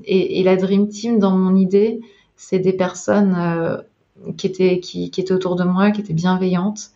[0.06, 2.02] Et, la Dream Team, dans mon idée,
[2.36, 3.84] c'est des personnes
[4.36, 6.90] qui, étaient, qui étaient autour de moi, qui étaient bienveillantes,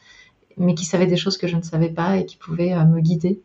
[0.57, 3.43] mais qui savaient des choses que je ne savais pas et qui pouvaient me guider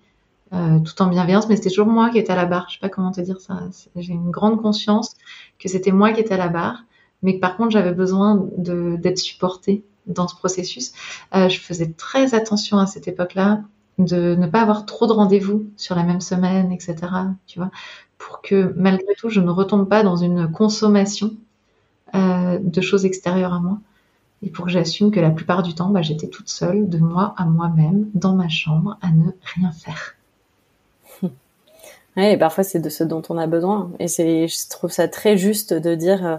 [0.52, 2.66] euh, tout en bienveillance, mais c'était toujours moi qui étais à la barre.
[2.68, 3.60] Je sais pas comment te dire ça.
[3.96, 5.14] J'ai une grande conscience
[5.58, 6.84] que c'était moi qui étais à la barre,
[7.22, 10.92] mais que par contre j'avais besoin d'être supportée dans ce processus.
[11.34, 13.62] Euh, je faisais très attention à cette époque-là
[13.98, 16.96] de ne pas avoir trop de rendez-vous sur la même semaine, etc.
[17.46, 17.70] Tu vois,
[18.18, 21.36] pour que malgré tout je ne retombe pas dans une consommation
[22.14, 23.78] euh, de choses extérieures à moi
[24.42, 27.34] et pour que j'assume que la plupart du temps, bah, j'étais toute seule, de moi
[27.36, 30.14] à moi-même, dans ma chambre, à ne rien faire.
[32.16, 33.92] Ouais, et parfois c'est de ce dont on a besoin.
[33.98, 36.36] Et c'est, je trouve ça très juste de dire, euh,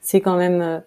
[0.00, 0.80] c'est quand même, euh,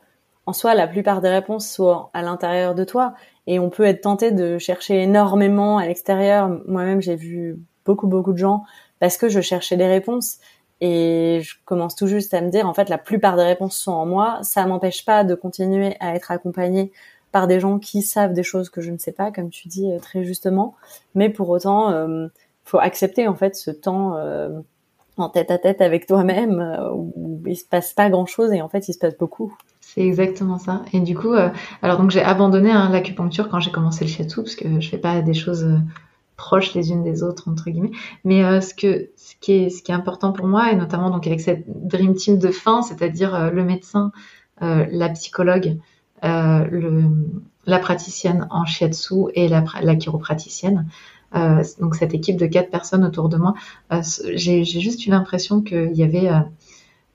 [0.45, 3.13] en soi, la plupart des réponses sont à l'intérieur de toi.
[3.47, 6.49] Et on peut être tenté de chercher énormément à l'extérieur.
[6.67, 8.63] Moi-même, j'ai vu beaucoup, beaucoup de gens
[8.99, 10.37] parce que je cherchais des réponses.
[10.79, 13.91] Et je commence tout juste à me dire, en fait, la plupart des réponses sont
[13.91, 14.39] en moi.
[14.43, 16.91] Ça m'empêche pas de continuer à être accompagnée
[17.31, 19.91] par des gens qui savent des choses que je ne sais pas, comme tu dis
[19.91, 20.75] euh, très justement.
[21.15, 21.91] Mais pour autant,
[22.71, 24.49] faut accepter en fait ce temps euh,
[25.17, 28.61] en tête à tête avec toi-même euh, où il se passe pas grand chose et
[28.61, 29.53] en fait il se passe beaucoup.
[29.81, 30.83] C'est exactement ça.
[30.93, 31.49] Et du coup, euh,
[31.81, 34.97] alors donc j'ai abandonné hein, l'acupuncture quand j'ai commencé le shiatsu parce que je fais
[34.97, 35.67] pas des choses
[36.37, 37.91] proches les unes des autres entre guillemets.
[38.23, 41.27] Mais ce que ce qui est ce qui est important pour moi et notamment donc
[41.27, 44.11] avec cette dream team de fin, c'est-à-dire le médecin,
[44.61, 45.77] la psychologue,
[46.23, 47.09] le
[47.65, 50.87] la praticienne en shiatsu et la, la chiropraticienne,
[51.35, 53.53] euh, donc cette équipe de quatre personnes autour de moi,
[53.91, 54.01] euh,
[54.35, 56.29] j'ai juste eu l'impression qu'il y avait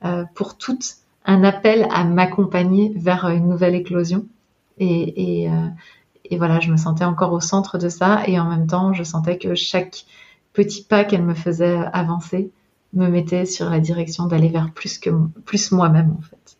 [0.05, 4.25] euh, pour toutes un appel à m'accompagner vers une nouvelle éclosion.
[4.79, 5.49] Et,
[6.23, 9.03] et, voilà, je me sentais encore au centre de ça et en même temps, je
[9.03, 10.05] sentais que chaque
[10.53, 12.51] petit pas qu'elle me faisait avancer
[12.93, 15.09] me mettait sur la direction d'aller vers plus que
[15.45, 16.57] plus moi-même en fait.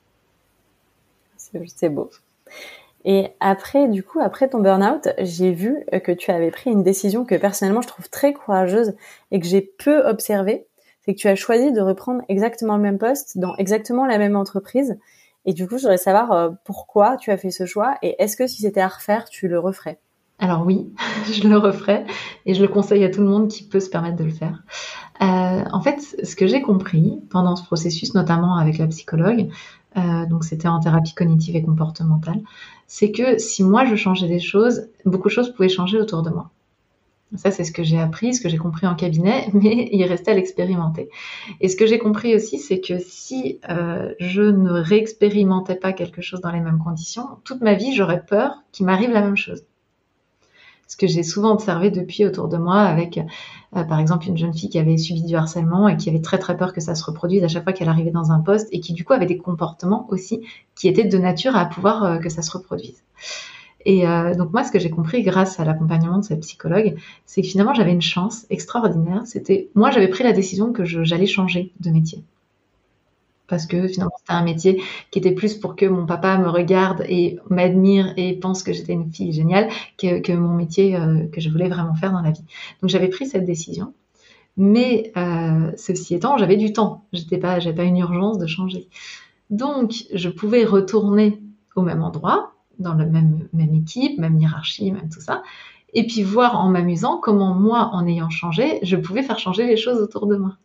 [1.38, 2.10] C'est beau.
[3.06, 7.26] Et après, du coup, après ton burn-out, j'ai vu que tu avais pris une décision
[7.26, 8.94] que personnellement je trouve très courageuse
[9.32, 10.68] et que j'ai peu observée.
[11.02, 14.36] C'est que tu as choisi de reprendre exactement le même poste dans exactement la même
[14.36, 14.98] entreprise.
[15.46, 18.36] Et du coup, je voudrais savoir euh, pourquoi tu as fait ce choix et est-ce
[18.36, 20.00] que si c'était à refaire, tu le referais?
[20.40, 20.94] Alors oui,
[21.32, 22.06] je le referai
[22.46, 24.64] et je le conseille à tout le monde qui peut se permettre de le faire.
[25.22, 29.50] Euh, en fait, ce que j'ai compris pendant ce processus, notamment avec la psychologue,
[29.98, 32.42] euh, donc c'était en thérapie cognitive et comportementale,
[32.88, 36.30] c'est que si moi je changeais des choses, beaucoup de choses pouvaient changer autour de
[36.30, 36.52] moi.
[37.36, 40.32] Ça, c'est ce que j'ai appris, ce que j'ai compris en cabinet, mais il restait
[40.32, 41.10] à l'expérimenter.
[41.60, 46.22] Et ce que j'ai compris aussi, c'est que si euh, je ne réexpérimentais pas quelque
[46.22, 49.66] chose dans les mêmes conditions, toute ma vie, j'aurais peur qu'il m'arrive la même chose
[50.88, 53.20] ce que j'ai souvent observé depuis autour de moi avec,
[53.76, 56.40] euh, par exemple, une jeune fille qui avait subi du harcèlement et qui avait très
[56.40, 58.80] très peur que ça se reproduise à chaque fois qu'elle arrivait dans un poste et
[58.80, 60.42] qui du coup avait des comportements aussi
[60.76, 63.04] qui étaient de nature à pouvoir euh, que ça se reproduise.
[63.86, 66.96] Et euh, donc moi, ce que j'ai compris grâce à l'accompagnement de cette psychologue,
[67.26, 69.22] c'est que finalement j'avais une chance extraordinaire.
[69.26, 72.24] C'était moi, j'avais pris la décision que j'allais changer de métier
[73.48, 74.82] parce que finalement c'était un métier
[75.12, 78.94] qui était plus pour que mon papa me regarde et m'admire et pense que j'étais
[78.94, 82.44] une fille géniale que, mon métier euh, que je voulais vraiment faire dans la vie.
[82.82, 83.94] Donc j'avais pris cette décision,
[84.58, 88.88] mais euh, ceci étant, j'avais du temps, j'étais pas, j'avais pas une urgence de changer.
[89.50, 91.42] Donc je pouvais retourner
[91.76, 95.42] au même endroit, dans la même même équipe, même hiérarchie, même tout ça,
[95.94, 99.78] et puis voir en m'amusant comment moi, en ayant changé, je pouvais faire changer les
[99.78, 100.58] choses autour de moi.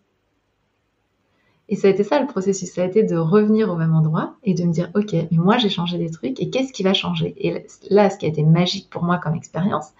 [1.68, 4.34] Et ça a été ça le processus, ça a été de revenir au même endroit
[4.42, 6.92] et de me dire, ok, mais moi j'ai changé des trucs et qu'est-ce qui va
[6.92, 7.34] changer?
[7.38, 9.90] Et là, ce qui a été magique pour moi comme expérience,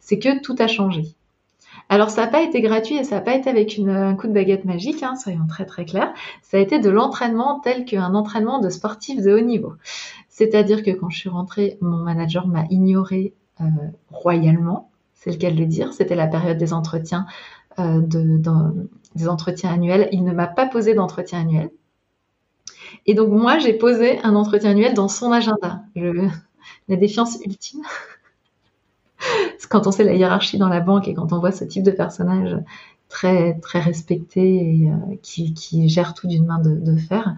[0.00, 1.02] c'est que tout a changé.
[1.90, 4.32] Alors ça n'a pas été gratuit et ça n'a pas été avec un coup de
[4.32, 6.12] baguette magique, hein, soyons très très clairs.
[6.42, 9.74] Ça a été de l'entraînement tel qu'un entraînement de sportif de haut niveau.
[10.28, 13.64] C'est-à-dire que quand je suis rentrée, mon manager m'a ignoré euh,
[14.10, 15.92] royalement, c'est le cas de le dire.
[15.92, 17.26] C'était la période des entretiens
[17.78, 18.40] euh, de,
[19.14, 20.08] des entretiens annuels.
[20.12, 21.70] Il ne m'a pas posé d'entretien annuel.
[23.06, 25.82] Et donc moi, j'ai posé un entretien annuel dans son agenda.
[26.88, 27.82] la défiance ultime.
[29.70, 31.90] quand on sait la hiérarchie dans la banque et quand on voit ce type de
[31.90, 32.56] personnage
[33.08, 37.34] très très respecté et euh, qui, qui, gère tout d'une main de, fer,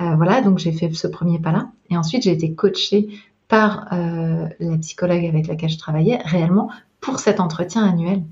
[0.00, 1.70] euh, voilà, donc j'ai fait ce premier pas-là.
[1.90, 3.08] Et ensuite, j'ai été coachée
[3.48, 8.22] par la psychologue avec laquelle je travaillais réellement pour cet entretien annuel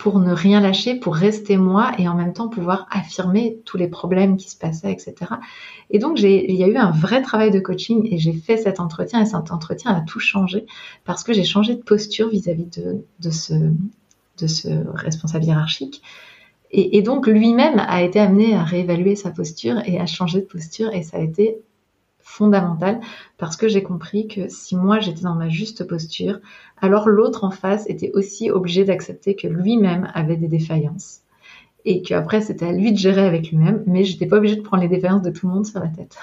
[0.00, 3.86] pour ne rien lâcher, pour rester moi et en même temps pouvoir affirmer tous les
[3.86, 5.14] problèmes qui se passaient, etc.
[5.90, 8.80] Et donc, il y a eu un vrai travail de coaching et j'ai fait cet
[8.80, 10.64] entretien et cet entretien a tout changé
[11.04, 12.66] parce que j'ai changé de posture vis-à-vis
[13.18, 16.00] de, ce responsable hiérarchique.
[16.70, 20.46] Et, et donc, lui-même a été amené à réévaluer sa posture et à changer de
[20.46, 21.58] posture et ça a été
[22.30, 23.00] fondamental
[23.38, 26.38] parce que j'ai compris que si moi j'étais dans ma juste posture,
[26.80, 31.20] alors l'autre en face était aussi obligé d'accepter que lui-même avait des défaillances
[31.84, 34.82] et qu'après c'était à lui de gérer avec lui-même, mais j'étais pas obligée de prendre
[34.82, 36.16] les défaillances de tout le monde sur la tête.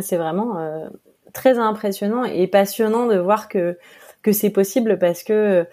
[0.00, 0.88] C'est vraiment euh,
[1.32, 3.76] très impressionnant et passionnant de voir que
[4.22, 5.66] que c'est possible parce que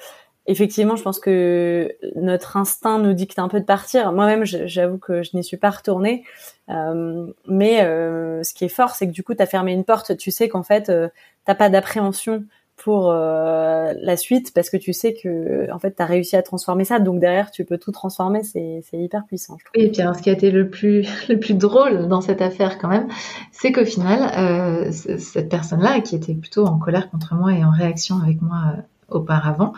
[0.48, 4.12] effectivement, je pense que notre instinct nous dicte un peu de partir.
[4.14, 6.24] Moi-même, j'avoue que je n'y suis pas retournée.
[6.70, 9.84] Euh, mais euh, ce qui est fort, c'est que du coup, tu as fermé une
[9.84, 10.18] porte.
[10.18, 11.10] Tu sais qu'en fait, euh,
[11.46, 12.46] t'as pas d'appréhension
[12.78, 16.44] pour euh, la suite parce que tu sais que en fait tu as réussi à
[16.44, 20.22] transformer ça donc derrière tu peux tout transformer c'est hyper puissant je et puis ce
[20.22, 23.08] qui a été le plus le plus drôle dans cette affaire quand même
[23.52, 27.72] c'est qu'au final cette personne là qui était plutôt en colère contre moi et en
[27.72, 28.76] réaction avec moi
[29.10, 29.74] auparavant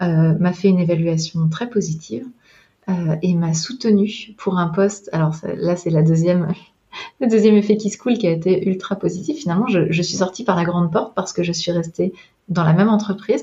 [0.00, 2.26] m'a fait une évaluation très positive
[2.88, 5.10] euh, et m'a soutenue pour un poste.
[5.12, 6.54] Alors là, c'est la deuxième,
[7.20, 9.40] le deuxième effet qui se coule qui a été ultra positif.
[9.40, 12.14] Finalement, je, je, suis sortie par la grande porte parce que je suis restée
[12.48, 13.42] dans la même entreprise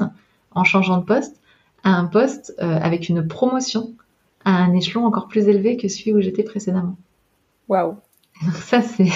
[0.51, 1.39] en changeant de poste
[1.83, 3.93] à un poste euh, avec une promotion
[4.45, 6.97] à un échelon encore plus élevé que celui où j'étais précédemment.
[7.67, 7.97] Waouh.
[8.55, 9.07] Ça c'est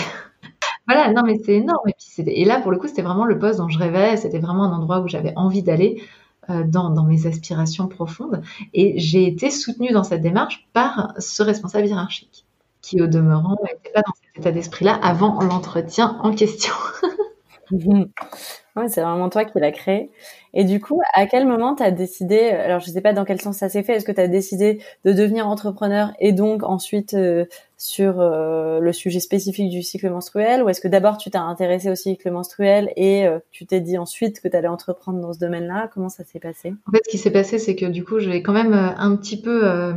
[0.87, 3.39] voilà, non mais c'est énorme et puis et là pour le coup c'était vraiment le
[3.39, 6.03] poste dont je rêvais, c'était vraiment un endroit où j'avais envie d'aller euh,
[6.49, 8.41] dans, dans, mes aspirations profondes.
[8.73, 12.45] Et j'ai été soutenue dans cette démarche par ce responsable hiérarchique,
[12.81, 16.73] qui au demeurant n'était pas dans cet état d'esprit-là avant l'entretien en question.
[17.71, 20.11] ouais, c'est vraiment toi qui l'as créé.
[20.53, 23.39] Et du coup, à quel moment tu as décidé, alors je sais pas dans quel
[23.39, 27.13] sens ça s'est fait, est-ce que tu as décidé de devenir entrepreneur et donc ensuite
[27.13, 27.45] euh,
[27.79, 31.89] sur euh, le sujet spécifique du cycle menstruel ou est-ce que d'abord tu t'es intéressé
[31.89, 35.39] au cycle menstruel et euh, tu t'es dit ensuite que tu allais entreprendre dans ce
[35.39, 35.89] domaine-là?
[35.93, 36.73] Comment ça s'est passé?
[36.87, 39.41] En fait, ce qui s'est passé, c'est que du coup, j'ai quand même un petit
[39.41, 39.93] peu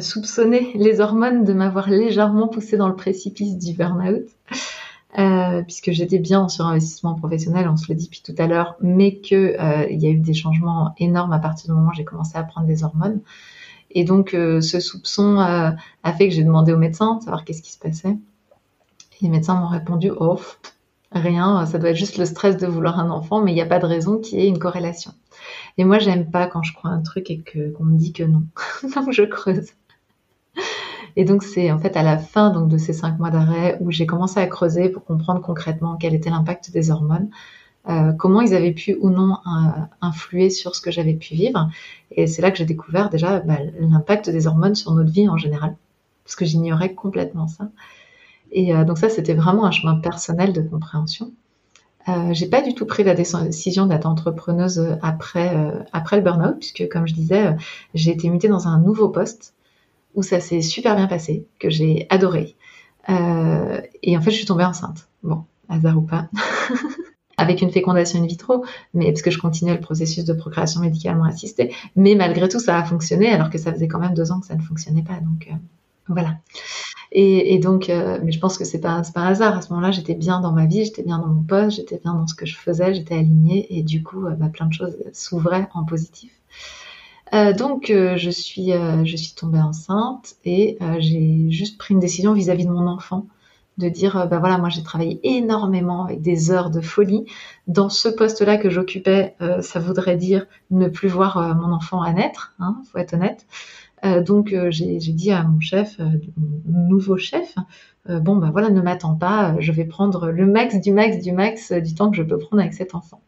[0.00, 4.28] soupçonné les hormones de m'avoir légèrement poussé dans le précipice du burn-out.
[5.18, 8.76] Euh, puisque j'étais bien en surinvestissement professionnel, on se le dit depuis tout à l'heure,
[8.80, 11.94] mais que euh, il y a eu des changements énormes à partir du moment où
[11.94, 13.20] j'ai commencé à prendre des hormones.
[13.94, 17.62] Et donc euh, ce soupçon a fait que j'ai demandé au médecin de savoir qu'est-ce
[17.62, 18.08] qui se passait.
[18.10, 20.38] Et les médecins m'ont répondu oh
[21.14, 23.66] Rien, ça doit être juste le stress de vouloir un enfant, mais il n'y a
[23.66, 25.12] pas de raison qu'il y ait une corrélation.
[25.76, 27.42] Et moi, j'aime pas quand je crois un truc et
[27.76, 28.44] qu'on me dit que non.
[28.94, 29.72] donc je creuse.
[31.16, 34.06] Et donc c'est en fait à la fin de ces cinq mois d'arrêt où j'ai
[34.06, 37.28] commencé à creuser pour comprendre concrètement quel était l'impact des hormones,
[37.88, 41.68] euh, comment ils avaient pu ou non euh, influer sur ce que j'avais pu vivre.
[42.12, 45.36] Et c'est là que j'ai découvert déjà bah, l'impact des hormones sur notre vie en
[45.36, 45.76] général,
[46.24, 47.68] parce que j'ignorais complètement ça.
[48.52, 51.32] Et euh, donc ça, c'était vraiment un chemin personnel de compréhension.
[52.32, 57.06] J'ai pas du tout pris la décision d'être entrepreneuse après après le burn-out, puisque comme
[57.06, 57.54] je disais,
[57.94, 59.54] j'ai été mutée dans un nouveau poste
[60.16, 62.56] où ça s'est super bien passé, que j'ai adoré.
[63.08, 65.06] Et en fait, je suis tombée enceinte.
[65.22, 66.28] Bon, hasard ou pas.
[67.42, 71.24] avec une fécondation in vitro, mais parce que je continuais le processus de procréation médicalement
[71.24, 71.74] assistée.
[71.96, 74.46] Mais malgré tout, ça a fonctionné, alors que ça faisait quand même deux ans que
[74.46, 75.18] ça ne fonctionnait pas.
[75.20, 75.48] Donc
[76.08, 76.36] voilà.
[77.14, 79.58] Et, donc, euh, mais je pense que c'est pas, un hasard.
[79.58, 82.14] À ce moment-là, j'étais bien dans ma vie, j'étais bien dans mon poste, j'étais bien
[82.14, 84.96] dans ce que je faisais, j'étais alignée et du coup, euh, bah, plein de choses
[85.12, 86.32] s'ouvraient en positif.
[87.34, 88.72] Euh, donc, je suis,
[89.04, 93.26] je suis tombée enceinte et j'ai juste pris une décision vis-à-vis de mon enfant
[93.78, 97.24] de dire bah voilà moi j'ai travaillé énormément avec des heures de folie
[97.66, 102.54] dans ce poste-là que j'occupais ça voudrait dire ne plus voir mon enfant à naître
[102.58, 103.46] hein, faut être honnête
[104.04, 106.06] euh, donc euh, j'ai dit à mon chef, euh,
[106.66, 107.54] nouveau chef,
[108.08, 111.72] bon bah voilà, ne m'attends pas, je vais prendre le max du max du max
[111.72, 113.20] du temps que je peux prendre avec cet enfant,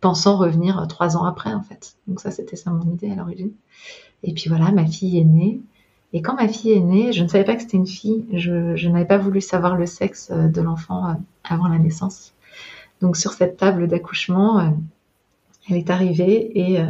[0.00, 1.96] pensant revenir trois ans après en fait.
[2.08, 3.52] Donc ça c'était ça mon idée à l'origine.
[4.24, 5.60] Et puis voilà, ma fille est née.
[6.12, 8.24] Et quand ma fille est née, je ne savais pas que c'était une fille.
[8.32, 12.34] Je, n'avais pas voulu savoir le sexe de l'enfant avant la naissance.
[13.00, 14.74] Donc sur cette table d'accouchement,
[15.68, 16.80] elle est arrivée et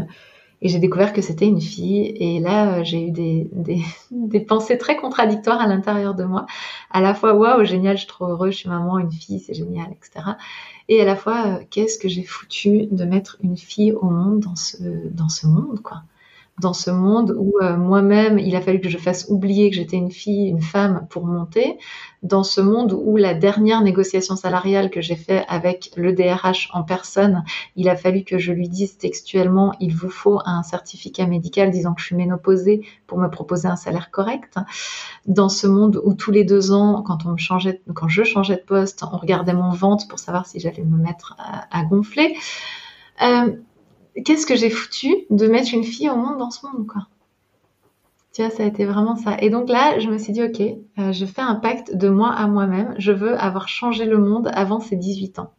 [0.62, 2.14] j'ai découvert que c'était une fille.
[2.16, 3.48] Et là, euh, j'ai eu des,
[4.10, 6.46] des, pensées très contradictoires à l'intérieur de moi.
[6.90, 9.54] À la fois, waouh, génial, je suis trop heureuse, je suis maman, une fille, c'est
[9.54, 10.32] génial, etc.
[10.88, 14.40] Et à la fois, euh, qu'est-ce que j'ai foutu de mettre une fille au monde
[14.40, 14.76] dans ce,
[15.10, 16.02] dans ce monde, quoi?
[16.60, 19.96] Dans ce monde où euh, moi-même, il a fallu que je fasse oublier que j'étais
[19.96, 21.78] une fille, une femme pour monter,
[22.22, 26.82] dans ce monde où la dernière négociation salariale que j'ai fait avec le DRH en
[26.82, 27.44] personne,
[27.76, 31.94] il a fallu que je lui dise textuellement, il vous faut un certificat médical disant
[31.94, 34.56] que je suis ménopausée pour me proposer un salaire correct.
[35.26, 38.56] Dans ce monde où tous les deux ans, quand on me changeait, quand je changeais
[38.56, 41.36] de poste, on regardait mon ventre pour savoir si j'allais me mettre
[41.70, 42.36] à, gonfler.
[43.22, 43.52] Euh,
[44.24, 47.06] qu'est-ce que j'ai foutu de mettre une fille au monde dans ce monde, quoi.
[48.32, 49.36] Tu vois, ça a été vraiment ça.
[49.40, 52.30] Et donc là, je me suis dit, ok, euh, je fais un pacte de moi
[52.30, 52.94] à moi-même.
[52.98, 55.52] Je veux avoir changé le monde avant ses 18 ans.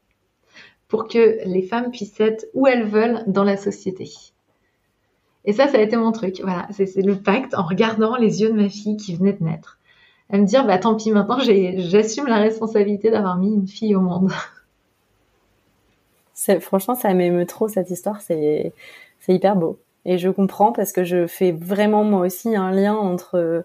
[0.87, 4.09] Pour que les femmes puissent être où elles veulent dans la société.
[5.45, 6.41] Et ça, ça a été mon truc.
[6.41, 9.77] Voilà, c'est le pacte en regardant les yeux de ma fille qui venait de naître.
[10.29, 14.01] À me dire, bah tant pis, maintenant j'assume la responsabilité d'avoir mis une fille au
[14.01, 14.31] monde.
[16.59, 18.21] franchement, ça m'émeut trop cette histoire.
[18.21, 18.73] C'est,
[19.27, 19.79] hyper beau.
[20.05, 23.63] Et je comprends parce que je fais vraiment moi aussi un lien entre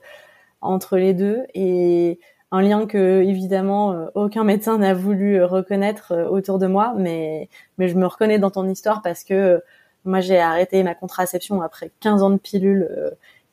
[0.61, 2.19] entre les deux et
[2.51, 7.49] un lien que évidemment euh, aucun médecin n'a voulu reconnaître euh, autour de moi, mais
[7.79, 9.59] mais je me reconnais dans ton histoire parce que euh,
[10.05, 12.89] moi j'ai arrêté ma contraception après 15 ans de pilules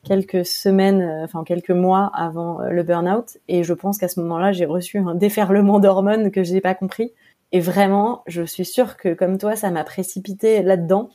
[0.04, 4.66] quelques semaines, enfin quelques mois avant le burn-out et je pense qu'à ce moment-là j'ai
[4.66, 7.12] reçu un déferlement d'hormones que j'ai pas compris
[7.52, 11.10] et vraiment, je suis sûre que comme toi, ça m'a précipité là-dedans.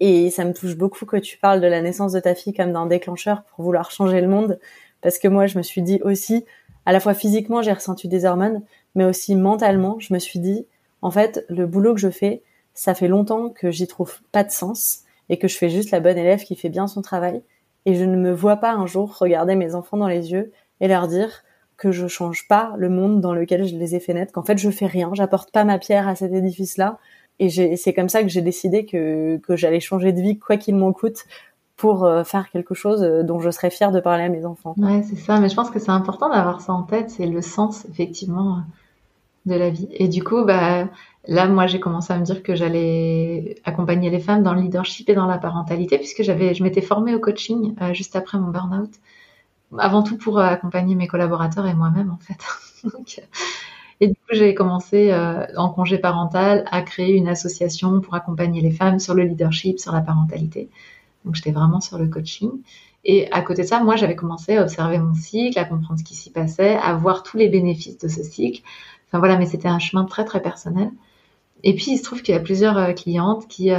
[0.00, 2.72] Et ça me touche beaucoup que tu parles de la naissance de ta fille comme
[2.72, 4.60] d'un déclencheur pour vouloir changer le monde.
[5.00, 6.44] Parce que moi, je me suis dit aussi,
[6.86, 8.62] à la fois physiquement, j'ai ressenti des hormones,
[8.94, 10.66] mais aussi mentalement, je me suis dit,
[11.02, 12.42] en fait, le boulot que je fais,
[12.74, 16.00] ça fait longtemps que j'y trouve pas de sens et que je fais juste la
[16.00, 17.42] bonne élève qui fait bien son travail.
[17.86, 20.88] Et je ne me vois pas un jour regarder mes enfants dans les yeux et
[20.88, 21.42] leur dire,
[21.78, 24.58] que je change pas le monde dans lequel je les ai fait naître, qu'en fait
[24.58, 26.98] je fais rien, j'apporte pas ma pierre à cet édifice-là.
[27.40, 30.74] Et c'est comme ça que j'ai décidé que, que j'allais changer de vie, quoi qu'il
[30.74, 31.24] m'en coûte,
[31.76, 34.74] pour euh, faire quelque chose euh, dont je serais fière de parler à mes enfants.
[34.76, 35.38] Ouais, c'est ça.
[35.38, 37.10] Mais je pense que c'est important d'avoir ça en tête.
[37.10, 38.62] C'est le sens, effectivement,
[39.46, 39.88] de la vie.
[39.92, 40.88] Et du coup, bah,
[41.28, 45.08] là, moi, j'ai commencé à me dire que j'allais accompagner les femmes dans le leadership
[45.08, 48.90] et dans la parentalité, puisque je m'étais formée au coaching euh, juste après mon burn-out
[49.76, 52.38] avant tout pour euh, accompagner mes collaborateurs et moi-même en fait.
[52.84, 53.22] Euh,
[54.00, 58.60] et du coup, j'ai commencé euh, en congé parental à créer une association pour accompagner
[58.60, 60.68] les femmes sur le leadership, sur la parentalité.
[61.24, 62.52] Donc j'étais vraiment sur le coaching.
[63.04, 66.04] Et à côté de ça, moi, j'avais commencé à observer mon cycle, à comprendre ce
[66.04, 68.62] qui s'y passait, à voir tous les bénéfices de ce cycle.
[69.08, 70.92] Enfin voilà, mais c'était un chemin très très personnel.
[71.64, 73.72] Et puis il se trouve qu'il y a plusieurs clientes qui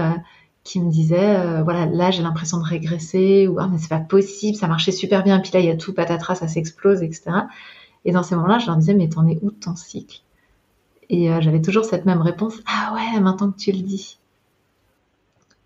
[0.70, 3.99] qui me disait euh, voilà là j'ai l'impression de régresser ou ah mais c'est pas
[3.99, 7.32] possible ça marchait super bien puis là il y a tout patatras ça s'explose etc
[8.05, 10.22] et dans ces moments-là je leur disais mais t'en es où de ton cycle?
[11.09, 14.20] Et euh, j'avais toujours cette même réponse Ah ouais, maintenant que tu le dis.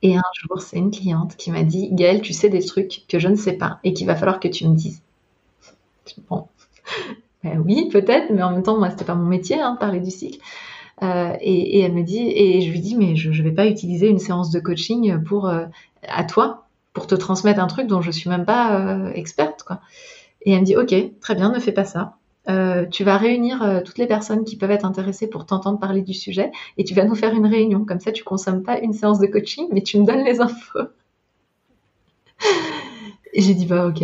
[0.01, 3.19] Et un jour, c'est une cliente qui m'a dit Gaëlle, tu sais des trucs que
[3.19, 5.01] je ne sais pas et qu'il va falloir que tu me dises.
[6.29, 6.47] Bon,
[7.43, 9.99] ben oui, peut-être, mais en même temps, moi, c'était pas mon métier, hein, de parler
[9.99, 10.39] du cycle.
[11.01, 14.07] Euh, et, elle me dit, et je lui dis, mais je ne vais pas utiliser
[14.07, 15.65] une séance de coaching pour euh,
[16.07, 19.81] à toi pour te transmettre un truc dont je suis même pas experte, quoi.
[20.43, 22.17] Et elle me dit, ok, très bien, ne fais pas ça.
[22.49, 26.01] Euh, tu vas réunir euh, toutes les personnes qui peuvent être intéressées pour t'entendre parler
[26.01, 27.85] du sujet et tu vas nous faire une réunion.
[27.85, 30.79] Comme ça, tu consommes pas une séance de coaching, mais tu me donnes les infos.
[33.33, 34.03] et j'ai dit, bah ok,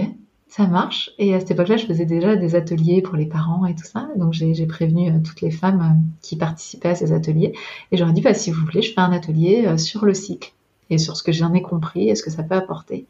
[0.50, 1.12] ça marche.
[1.18, 4.10] Et à cette époque-là, je faisais déjà des ateliers pour les parents et tout ça.
[4.18, 7.54] Donc j'ai prévenu euh, toutes les femmes qui participaient à ces ateliers.
[7.92, 10.52] Et j'aurais dit, bah, si vous voulez, je fais un atelier sur le cycle
[10.90, 13.06] et sur ce que j'en ai compris et ce que ça peut apporter.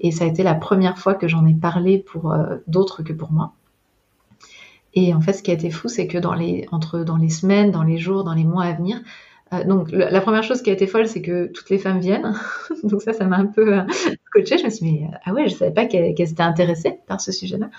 [0.00, 2.34] Et ça a été la première fois que j'en ai parlé pour
[2.66, 3.52] d'autres que pour moi.
[4.94, 7.28] Et en fait, ce qui a été fou, c'est que dans les, entre, dans les
[7.28, 9.00] semaines, dans les jours, dans les mois à venir,
[9.52, 12.34] euh, donc la première chose qui a été folle, c'est que toutes les femmes viennent.
[12.82, 13.82] donc ça, ça m'a un peu euh,
[14.32, 14.58] coachée.
[14.58, 17.30] Je me suis dit, mais, ah ouais, je savais pas qu'elles étaient intéressées par ce
[17.30, 17.70] sujet-là.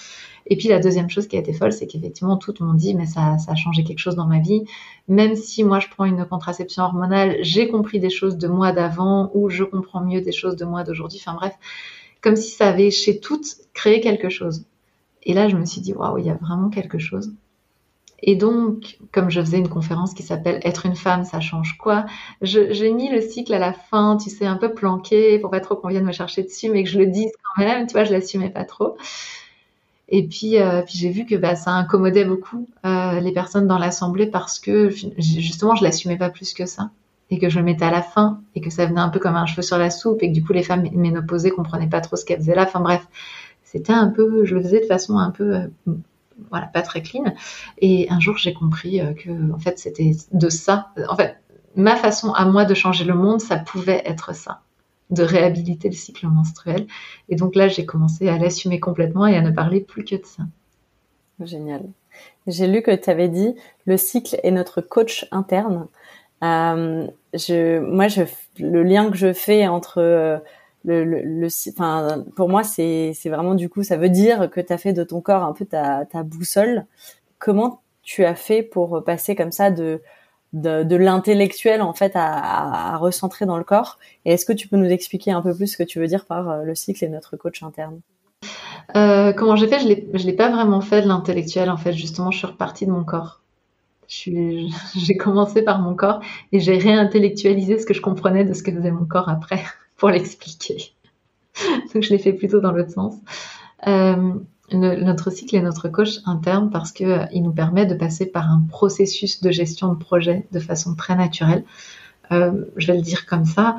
[0.46, 3.06] Et puis la deuxième chose qui a été folle, c'est qu'effectivement, toutes m'ont dit, mais
[3.06, 4.64] ça, ça a changé quelque chose dans ma vie.
[5.10, 9.30] Même si moi, je prends une contraception hormonale, j'ai compris des choses de moi d'avant
[9.34, 11.20] ou je comprends mieux des choses de moi d'aujourd'hui.
[11.22, 11.54] Enfin bref,
[12.22, 14.66] comme si ça avait chez toutes créé quelque chose.
[15.24, 17.34] Et là, je me suis dit, waouh, il y a vraiment quelque chose.
[18.24, 22.06] Et donc, comme je faisais une conférence qui s'appelle Être une femme, ça change quoi?
[22.42, 25.76] J'ai mis le cycle à la fin, tu sais, un peu planqué pour pas trop
[25.76, 28.12] qu'on vienne me chercher dessus, mais que je le dise quand même, tu vois, je
[28.12, 28.98] l'assumais pas trop.
[30.10, 33.78] Et puis, euh, puis j'ai vu que bah, ça incommodait beaucoup euh, les personnes dans
[33.78, 36.90] l'assemblée parce que justement, je l'assumais pas plus que ça
[37.30, 39.36] et que je le mettais à la fin et que ça venait un peu comme
[39.36, 42.16] un cheveu sur la soupe et que du coup les femmes ménopausées comprenaient pas trop
[42.16, 42.64] ce qu'elles faisaient là.
[42.64, 43.06] Enfin bref,
[43.64, 45.68] c'était un peu, je le faisais de façon un peu, euh,
[46.50, 47.24] voilà, pas très clean.
[47.80, 50.90] Et un jour, j'ai compris euh, que, en fait, c'était de ça.
[51.10, 51.38] En fait,
[51.76, 54.62] ma façon à moi de changer le monde, ça pouvait être ça,
[55.10, 56.88] de réhabiliter le cycle menstruel.
[57.30, 60.26] Et donc là, j'ai commencé à l'assumer complètement et à ne parler plus que de
[60.26, 60.44] ça.
[61.40, 61.84] Génial.
[62.48, 65.88] J'ai lu que tu avais dit le cycle est notre coach interne.
[66.44, 68.24] Euh, je, moi, je,
[68.60, 70.42] le lien que je fais entre
[72.36, 75.22] pour moi, c'est, vraiment du coup, ça veut dire que tu as fait de ton
[75.22, 76.86] corps un peu ta, boussole.
[77.40, 80.02] Comment tu as fait pour passer comme ça de,
[80.54, 83.98] l'intellectuel en fait à, recentrer dans le corps?
[84.26, 86.26] Et est-ce que tu peux nous expliquer un peu plus ce que tu veux dire
[86.26, 88.00] par euh, le cycle et notre coach interne?
[88.96, 89.80] Euh, Comment j'ai fait?
[89.80, 91.92] Je l'ai pas vraiment fait de l'intellectuel en fait.
[91.92, 93.42] Justement, je suis repartie de mon corps.
[94.08, 96.22] j'ai commencé par mon corps
[96.54, 99.62] et j'ai réintellectualisé ce que je comprenais de ce que faisait mon corps après
[99.98, 100.94] pour l'expliquer.
[101.94, 103.16] Donc je l'ai fait plutôt dans l'autre sens.
[103.88, 104.34] Euh,
[104.74, 108.50] notre cycle est notre coach interne parce que euh, il nous permet de passer par
[108.50, 111.64] un processus de gestion de projet de façon très naturelle.
[112.32, 113.78] Euh, je vais le dire comme ça.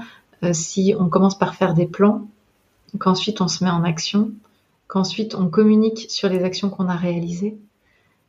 [0.53, 2.29] si on commence par faire des plans,
[2.99, 4.31] qu'ensuite on se met en action,
[4.87, 7.59] qu'ensuite on communique sur les actions qu'on a réalisées,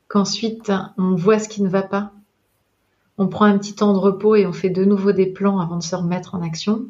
[0.07, 2.11] qu'ensuite on voit ce qui ne va pas,
[3.17, 5.77] on prend un petit temps de repos et on fait de nouveau des plans avant
[5.77, 6.85] de se remettre en action,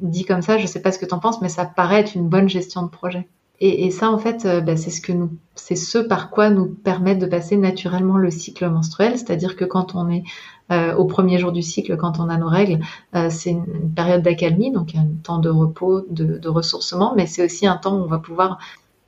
[0.00, 2.14] dit comme ça, je sais pas ce que tu en penses, mais ça paraît être
[2.14, 3.28] une bonne gestion de projet.
[3.60, 6.66] Et, ça, en fait, euh, bah, c'est ce que nous, c'est ce par quoi nous
[6.66, 10.24] permettent de passer naturellement le cycle menstruel, c'est-à-dire que quand on est
[10.72, 12.80] euh, au premier jour du cycle, quand on a nos règles,
[13.14, 13.64] euh, c'est une,
[13.94, 17.96] période d'accalmie, donc un temps de repos, de, de ressourcement, mais c'est aussi un temps
[17.96, 18.58] où on va pouvoir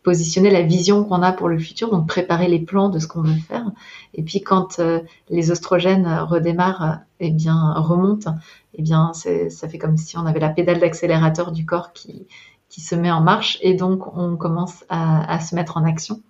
[0.07, 3.23] positionner la vision qu'on a pour le futur, donc préparer les plans de ce qu'on
[3.23, 3.73] veut faire.
[4.15, 4.81] Et puis quand
[5.29, 8.37] les oestrogènes redémarrent, et eh bien remontent,
[8.75, 12.29] eh bien, ça fait comme si on avait la pédale d'accélérateur du corps qui,
[12.69, 16.21] qui se met en marche et donc on commence à, se mettre en action.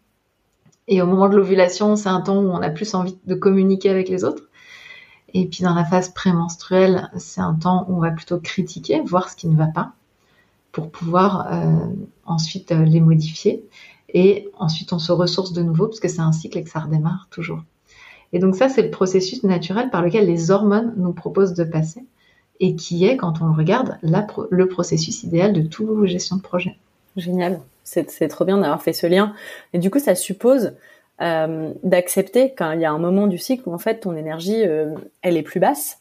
[0.88, 3.90] Et au moment de l'ovulation, c'est un temps où on a plus envie de communiquer
[3.90, 4.44] avec les autres.
[5.34, 9.28] Et puis dans la phase prémenstruelle, c'est un temps où on va plutôt critiquer, voir
[9.28, 9.92] ce qui ne va pas,
[10.72, 11.88] pour pouvoir euh,
[12.26, 13.64] ensuite euh, les modifier.
[14.14, 16.80] Et ensuite, on se ressource de nouveau, parce que c'est un cycle et que ça
[16.80, 17.60] redémarre toujours.
[18.32, 22.04] Et donc ça, c'est le processus naturel par lequel les hormones nous proposent de passer
[22.60, 26.76] et qui est, quand on le regarde, le processus idéal de toute gestion de projet.
[27.16, 29.34] Génial, c'est trop bien d'avoir fait ce lien.
[29.72, 30.72] Et du coup, ça suppose
[31.22, 34.94] euh, d'accepter qu'il y a un moment du cycle où en fait ton énergie, euh,
[35.22, 35.98] elle est plus basse.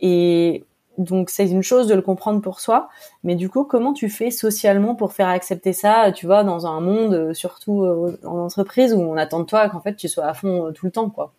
[0.00, 0.64] Et
[1.00, 2.88] donc c'est une chose de le comprendre pour soi,
[3.24, 6.80] mais du coup, comment tu fais socialement pour faire accepter ça, tu vois, dans un
[6.80, 7.84] monde, euh, surtout
[8.24, 10.92] en entreprise, où on attend de toi qu'en fait tu sois à fond tout le
[10.92, 11.32] temps, quoi.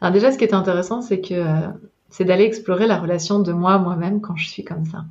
[0.00, 1.44] Alors déjà, ce qui est intéressant, c'est que
[2.08, 5.04] c'est d'aller explorer la relation de moi moi-même quand je suis comme ça.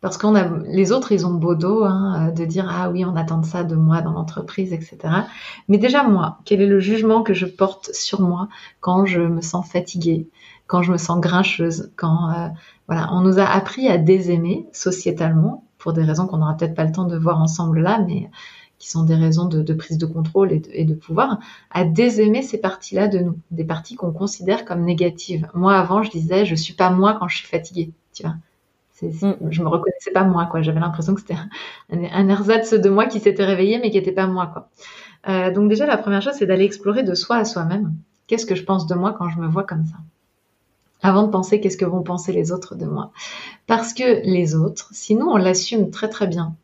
[0.00, 3.16] Parce qu'on a, les autres, ils ont beau dos hein, de dire ah oui, on
[3.16, 4.98] attend ça de moi dans l'entreprise, etc.
[5.68, 8.48] Mais déjà moi, quel est le jugement que je porte sur moi
[8.80, 10.26] quand je me sens fatiguée,
[10.70, 12.46] quand je me sens grincheuse, quand euh,
[12.86, 16.84] voilà, on nous a appris à désaimer sociétalement pour des raisons qu'on n'aura peut-être pas
[16.84, 18.30] le temps de voir ensemble là, mais
[18.78, 21.40] qui sont des raisons de, prise de contrôle et de, pouvoir,
[21.72, 25.48] à désaimer ces parties-là de nous, des parties qu'on considère comme négatives.
[25.54, 28.36] Moi, avant, je disais, je suis pas moi quand je suis fatiguée, tu vois.
[29.02, 29.50] Mm.
[29.50, 30.62] Je me reconnaissais pas moi, quoi.
[30.62, 34.12] J'avais l'impression que c'était un, un, ersatz de moi qui s'était réveillé, mais qui n'était
[34.12, 34.68] pas moi, quoi.
[35.28, 37.92] Euh, donc déjà, la première chose, c'est d'aller explorer de soi à soi-même.
[38.28, 39.96] Qu'est-ce que je pense de moi quand je me vois comme ça?
[41.02, 43.12] Avant de penser qu'est-ce que vont penser les autres de moi.
[43.66, 46.54] Parce que les autres, si nous, on l'assume très très bien,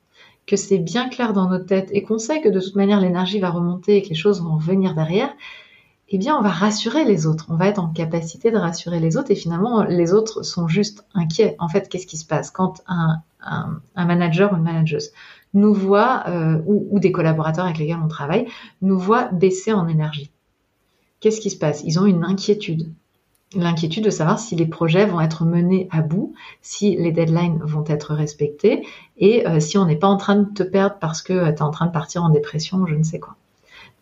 [0.47, 3.41] que c'est bien clair dans notre tête et qu'on sait que de toute manière l'énergie
[3.41, 5.33] va remonter et que les choses vont venir derrière,
[6.09, 9.17] eh bien on va rassurer les autres, on va être en capacité de rassurer les
[9.17, 11.57] autres et finalement les autres sont juste inquiets.
[11.59, 13.23] En fait, qu'est-ce qui se passe quand un,
[13.97, 15.11] manager ou une manageuse
[15.53, 18.47] nous voit, euh, ou, ou, des collaborateurs avec lesquels on travaille,
[18.83, 20.31] nous voit baisser en énergie?
[21.19, 21.83] Qu'est-ce qui se passe?
[21.85, 22.93] Ils ont une inquiétude
[23.55, 27.85] l'inquiétude de savoir si les projets vont être menés à bout, si les deadlines vont
[27.87, 28.87] être respectés
[29.19, 31.59] et euh, si on n'est pas en train de te perdre parce que euh, tu
[31.59, 33.37] es en train de partir en dépression ou je ne sais quoi.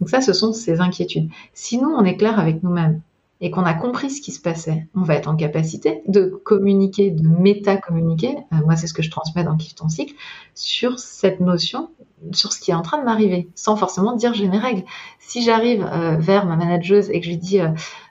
[0.01, 1.28] Donc ça, ce sont ces inquiétudes.
[1.53, 3.01] Si nous, on est clair avec nous-mêmes
[3.40, 7.11] et qu'on a compris ce qui se passait, on va être en capacité de communiquer,
[7.11, 10.14] de méta-communiquer, euh, moi c'est ce que je transmets dans Kiff ton cycle,
[10.55, 11.90] sur cette notion,
[12.33, 14.85] sur ce qui est en train de m'arriver, sans forcément dire j'ai mes règles.
[15.18, 17.61] Si j'arrive vers ma manageuse et que je lui dis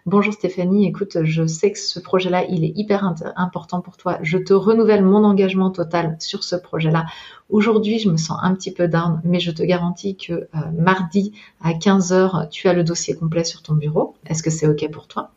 [0.06, 4.18] Bonjour Stéphanie, écoute, je sais que ce projet-là, il est hyper important pour toi.
[4.22, 7.06] Je te renouvelle mon engagement total sur ce projet-là.
[7.50, 10.48] Aujourd'hui, je me sens un petit peu down, mais je te garantis que euh,
[10.78, 14.16] mardi à 15h, tu as le dossier complet sur ton bureau.
[14.26, 15.32] Est-ce que c'est OK pour toi?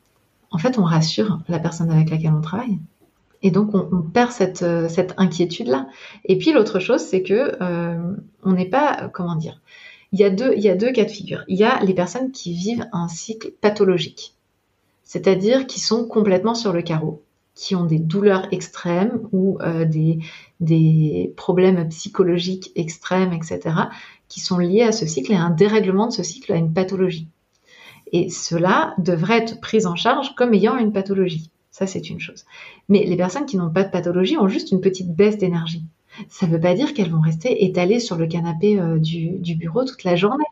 [0.50, 2.80] En fait, on rassure la personne avec laquelle on travaille.
[3.46, 5.86] Et donc, on, perd cette, euh, cette inquiétude-là.
[6.24, 9.60] Et puis, l'autre chose, c'est que euh, on n'est pas, comment dire,
[10.10, 11.44] il y, a deux, cas de figure.
[11.46, 14.34] Il y a les personnes qui vivent un cycle pathologique
[15.04, 17.22] c'est-à-dire qui sont complètement sur le carreau,
[17.54, 19.86] qui ont des douleurs extrêmes ou euh,
[20.58, 23.60] des problèmes psychologiques extrêmes, etc.,
[24.26, 26.72] qui sont liés à ce cycle et à un dérèglement de ce cycle, à une
[26.72, 27.28] pathologie.
[28.10, 31.50] Et cela devrait être pris en charge comme ayant une pathologie.
[31.76, 32.46] Ça, c'est une chose.
[32.88, 35.84] Mais les personnes qui n'ont pas de pathologie ont juste une petite baisse d'énergie.
[36.30, 39.84] Ça ne veut pas dire qu'elles vont rester étalées sur le canapé euh, du, bureau
[39.84, 40.46] toute la journée.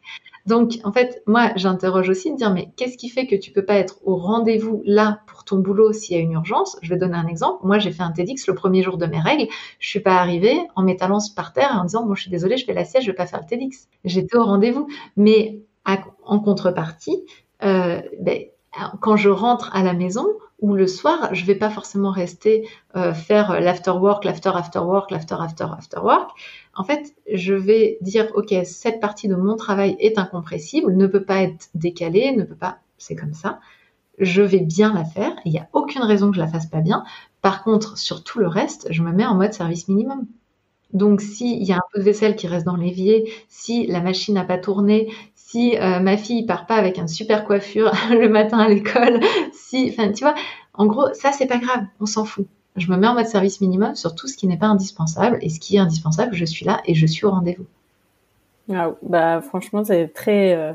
[0.45, 3.65] Donc, en fait, moi, j'interroge aussi de dire, mais qu'est-ce qui fait que tu peux
[3.65, 6.77] pas être au rendez-vous là pour ton boulot s'il y a une urgence?
[6.83, 7.67] Je vais donner un exemple.
[7.67, 9.47] Moi, j'ai fait un TEDx le premier jour de mes règles.
[9.79, 12.59] Je suis pas arrivée en m'étalant par terre et en disant, bon, je suis désolée,
[12.59, 13.89] je fais la sieste, je vais pas faire le TEDx.
[14.05, 14.89] J'étais au rendez-vous.
[15.17, 15.61] Mais
[16.27, 17.25] en contrepartie,
[17.63, 18.43] euh, ben,
[19.01, 20.27] quand je rentre à la maison,
[20.65, 25.11] ou le soir, je vais pas forcément rester euh, faire l'after work, l'after after work,
[25.11, 26.31] l'after after after work.
[26.75, 31.23] En fait, je vais dire ok, cette partie de mon travail est incompressible, ne peut
[31.23, 33.61] pas être décalée, ne peut pas, c'est comme ça.
[34.19, 35.35] Je vais bien la faire.
[35.45, 37.05] Il n'y a aucune raison que je la fasse pas bien.
[37.43, 40.27] Par contre, sur tout le reste, je me mets en mode service minimum.
[40.95, 44.35] Donc, s'il y a un peu de vaisselle qui reste dans l'évier, si la machine
[44.35, 45.13] n'a pas tourné,
[45.55, 49.21] si euh, ma fille part pas avec un super coiffure le matin à l'école,
[49.53, 50.35] si, enfin, tu vois,
[50.73, 52.49] en gros, ça c'est pas grave, on s'en fout.
[52.75, 55.51] Je me mets en mode service minimum sur tout ce qui n'est pas indispensable et
[55.51, 57.67] ce qui est indispensable, je suis là et je suis au rendez-vous.
[59.03, 60.73] bah franchement, c'est très, euh,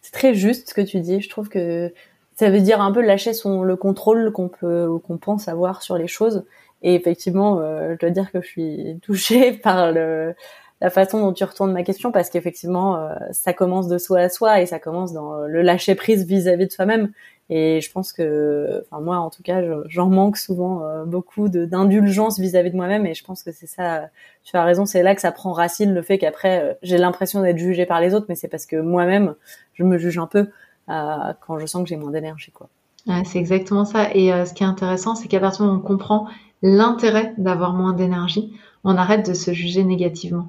[0.00, 1.20] c'est très juste ce que tu dis.
[1.20, 1.92] Je trouve que
[2.36, 5.98] ça veut dire un peu lâcher son le contrôle qu'on peut qu'on pense avoir sur
[5.98, 6.44] les choses.
[6.82, 10.34] Et effectivement, euh, je dois dire que je suis touchée par le
[10.82, 14.28] la façon dont tu retournes ma question parce qu'effectivement euh, ça commence de soi à
[14.28, 17.12] soi et ça commence dans le lâcher prise vis-à-vis de soi-même.
[17.50, 22.40] Et je pense que enfin moi en tout cas j'en manque souvent euh, beaucoup d'indulgence
[22.40, 23.06] vis-à-vis de moi-même.
[23.06, 24.08] Et je pense que c'est ça
[24.42, 27.42] tu as raison c'est là que ça prend racine le fait qu'après euh, j'ai l'impression
[27.42, 29.36] d'être jugée par les autres mais c'est parce que moi-même
[29.74, 30.48] je me juge un peu
[30.88, 32.68] quand je sens que j'ai moins d'énergie quoi.
[33.06, 34.12] Ouais, c'est exactement ça.
[34.14, 36.26] Et ce qui est intéressant c'est qu'à partir du moment où on comprend
[36.60, 38.52] l'intérêt d'avoir moins d'énergie
[38.82, 40.48] on arrête de se juger négativement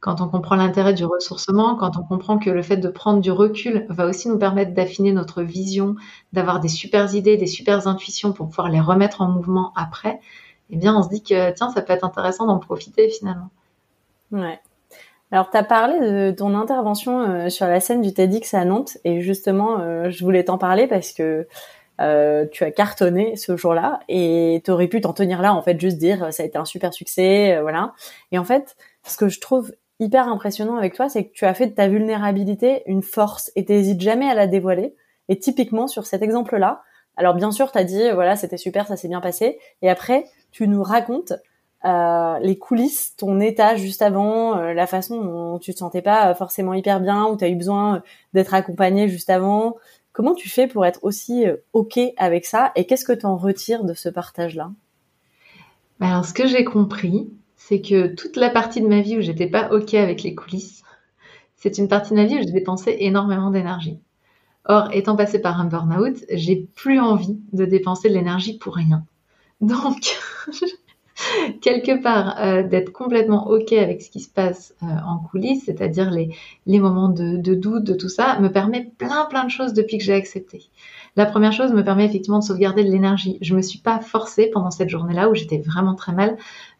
[0.00, 3.30] quand on comprend l'intérêt du ressourcement, quand on comprend que le fait de prendre du
[3.30, 5.94] recul va aussi nous permettre d'affiner notre vision,
[6.32, 10.20] d'avoir des super idées, des super intuitions pour pouvoir les remettre en mouvement après,
[10.70, 13.50] eh bien, on se dit que tiens, ça peut être intéressant d'en profiter finalement.
[14.32, 14.58] Ouais.
[15.32, 18.98] Alors, tu as parlé de ton intervention euh, sur la scène du TEDx à Nantes
[19.04, 21.46] et justement, euh, je voulais t'en parler parce que
[22.00, 25.78] euh, tu as cartonné ce jour-là et tu aurais pu t'en tenir là, en fait,
[25.78, 27.92] juste dire ça a été un super succès, voilà.
[28.32, 31.54] Et en fait, ce que je trouve hyper impressionnant avec toi, c'est que tu as
[31.54, 34.94] fait de ta vulnérabilité une force et t'hésites jamais à la dévoiler.
[35.28, 36.82] Et typiquement sur cet exemple-là,
[37.16, 40.24] alors bien sûr, tu as dit voilà, c'était super, ça s'est bien passé, et après
[40.50, 41.34] tu nous racontes
[41.84, 46.34] euh, les coulisses, ton état juste avant, euh, la façon dont tu te sentais pas
[46.34, 48.02] forcément hyper bien, où tu as eu besoin
[48.34, 49.76] d'être accompagné juste avant.
[50.12, 52.72] Comment tu fais pour être aussi OK avec ça?
[52.74, 54.72] Et qu'est-ce que tu en retires de ce partage-là?
[56.00, 57.30] Alors, ce que j'ai compris,
[57.70, 60.82] c'est que toute la partie de ma vie où j'étais pas OK avec les coulisses,
[61.54, 64.00] c'est une partie de ma vie où j'ai dépensé énormément d'énergie.
[64.64, 69.04] Or, étant passé par un burn-out, j'ai plus envie de dépenser de l'énergie pour rien.
[69.60, 70.18] Donc,
[71.62, 76.10] quelque part, euh, d'être complètement OK avec ce qui se passe euh, en coulisses, c'est-à-dire
[76.10, 80.02] les, moments de, doute, de tout ça, me permet plein plein de choses depuis que
[80.04, 80.64] j'ai accepté.
[81.16, 83.38] La première chose me permet effectivement de sauvegarder de l'énergie.
[83.40, 86.36] Je me suis pas forcée pendant cette journée-là où j'étais vraiment très mal.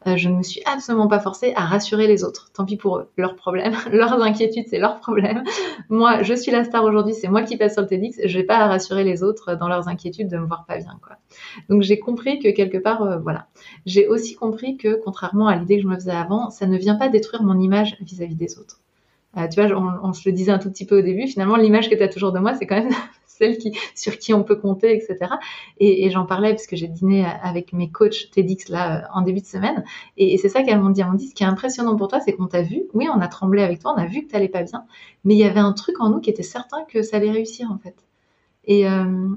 [0.06, 2.50] Euh, je ne me suis absolument pas forcée à rassurer les autres.
[2.54, 5.42] Tant pis pour eux, leurs problèmes, leurs inquiétudes, c'est leurs problèmes.
[5.88, 8.18] Moi, je suis la star aujourd'hui, c'est moi qui passe sur le TEDx.
[8.24, 10.98] Je vais pas à rassurer les autres dans leurs inquiétudes de me voir pas bien.
[11.68, 13.46] Donc j'ai compris que quelque part, euh, voilà.
[13.84, 16.94] J'ai aussi compris que, contrairement à l'idée que je me faisais avant, ça ne vient
[16.94, 18.80] pas détruire mon image vis-à-vis des autres.
[19.36, 21.56] Euh, tu vois, on, on, se le disait un tout petit peu au début, finalement,
[21.56, 22.90] l'image que tu as toujours de moi, c'est quand même
[23.40, 23.58] celle
[23.94, 25.32] sur qui on peut compter, etc.
[25.78, 29.40] Et, j'en parlais parce que j'ai dîné avec mes coachs TEDx là euh, en début
[29.40, 29.84] de semaine.
[30.16, 31.00] Et, c'est ça qu'elles m'ont dit.
[31.00, 32.84] Elles m'ont dit, ce qui est impressionnant pour toi, c'est qu'on t'a vu.
[32.94, 34.84] Oui, on a tremblé avec toi, on a vu que t'allais pas bien.
[35.24, 37.70] Mais il y avait un truc en nous qui était certain que ça allait réussir,
[37.70, 37.96] en fait.
[38.64, 39.28] Et, euh,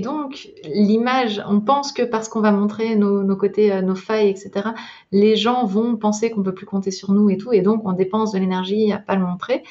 [0.00, 4.28] donc, l'image, on pense que parce qu'on va montrer nos, nos côtés, euh, nos failles,
[4.28, 4.70] etc.,
[5.12, 7.92] les gens vont penser qu'on peut plus compter sur nous et tout, et donc on
[7.92, 9.62] dépense de l'énergie à pas le montrer.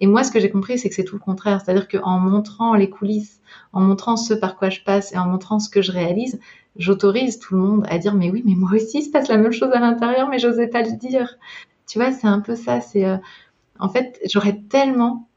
[0.00, 1.60] Et moi, ce que j'ai compris, c'est que c'est tout le contraire.
[1.62, 3.40] C'est-à-dire qu'en montrant les coulisses,
[3.72, 6.40] en montrant ce par quoi je passe et en montrant ce que je réalise,
[6.76, 9.36] j'autorise tout le monde à dire mais oui, mais moi aussi, il se passe la
[9.36, 11.36] même chose à l'intérieur, mais j'osais pas le dire.
[11.86, 12.80] Tu vois, c'est un peu ça.
[12.80, 13.18] C'est euh,
[13.78, 15.28] en fait, j'aurais tellement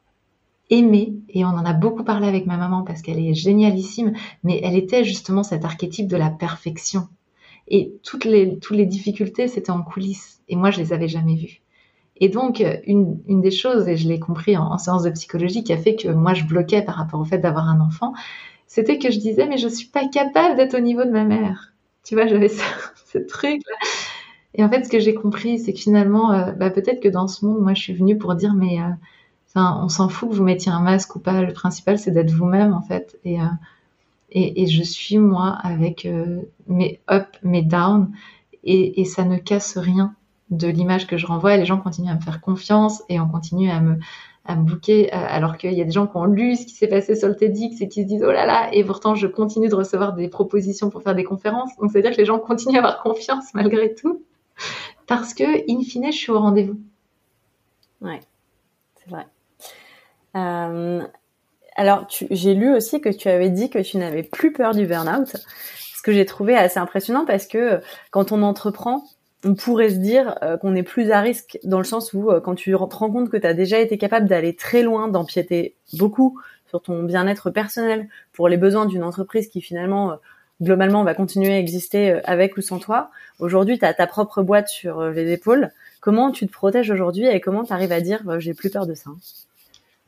[0.69, 4.59] aimé, et on en a beaucoup parlé avec ma maman parce qu'elle est génialissime, mais
[4.63, 7.07] elle était justement cet archétype de la perfection.
[7.67, 10.41] Et toutes les, toutes les difficultés, c'était en coulisses.
[10.49, 11.62] Et moi, je les avais jamais vues.
[12.23, 15.73] Et donc, une, une des choses, et je l'ai compris en, séance de psychologie, qui
[15.73, 18.13] a fait que moi, je bloquais par rapport au fait d'avoir un enfant,
[18.65, 21.73] c'était que je disais, mais je suis pas capable d'être au niveau de ma mère.
[22.05, 22.47] Tu vois, j'avais
[23.11, 23.75] ce truc-là.
[24.53, 27.27] Et en fait, ce que j'ai compris, c'est que finalement, euh, bah, peut-être que dans
[27.27, 30.43] ce monde, moi, je suis venue pour dire, mais euh, on s'en fout que vous
[30.43, 31.41] mettiez un masque ou pas.
[31.41, 33.19] Le principal, c'est d'être vous-même, en fait.
[33.25, 33.45] Et, euh,
[34.31, 36.07] et, je suis moi avec
[36.67, 38.13] mes up, mes down,
[38.63, 40.15] et, ça ne casse rien
[40.49, 41.57] de l'image que je renvoie.
[41.57, 43.97] Les gens continuent à me faire confiance et on continue à me
[44.45, 46.73] à me bouquer, euh, alors qu'il y a des gens qui ont lu ce qui
[46.73, 49.27] s'est passé sur le TEDx et qui se disent oh là là, et pourtant je
[49.27, 51.69] continue de recevoir des propositions pour faire des conférences.
[51.77, 54.21] Donc c'est à dire que les gens continuent à avoir confiance malgré tout,
[55.07, 56.77] parce que in fine je suis au rendez-vous.
[58.01, 58.19] Ouais,
[58.95, 59.27] c'est vrai.
[60.35, 61.07] Euh,
[61.75, 65.35] alors, j'ai lu aussi que tu avais dit que tu n'avais plus peur du burn-out,
[65.95, 67.79] ce que j'ai trouvé assez impressionnant parce que
[68.11, 69.03] quand on entreprend,
[69.43, 72.39] on pourrait se dire euh, qu'on est plus à risque dans le sens où euh,
[72.39, 75.75] quand tu te rends compte que tu as déjà été capable d'aller très loin, d'empiéter
[75.93, 80.17] beaucoup sur ton bien-être personnel pour les besoins d'une entreprise qui finalement
[80.61, 83.11] globalement va continuer à exister avec ou sans toi.
[83.39, 85.71] Aujourd'hui, tu as ta propre boîte sur les épaules.
[85.99, 88.95] Comment tu te protèges aujourd'hui et comment tu arrives à dire j'ai plus peur de
[88.95, 89.11] ça?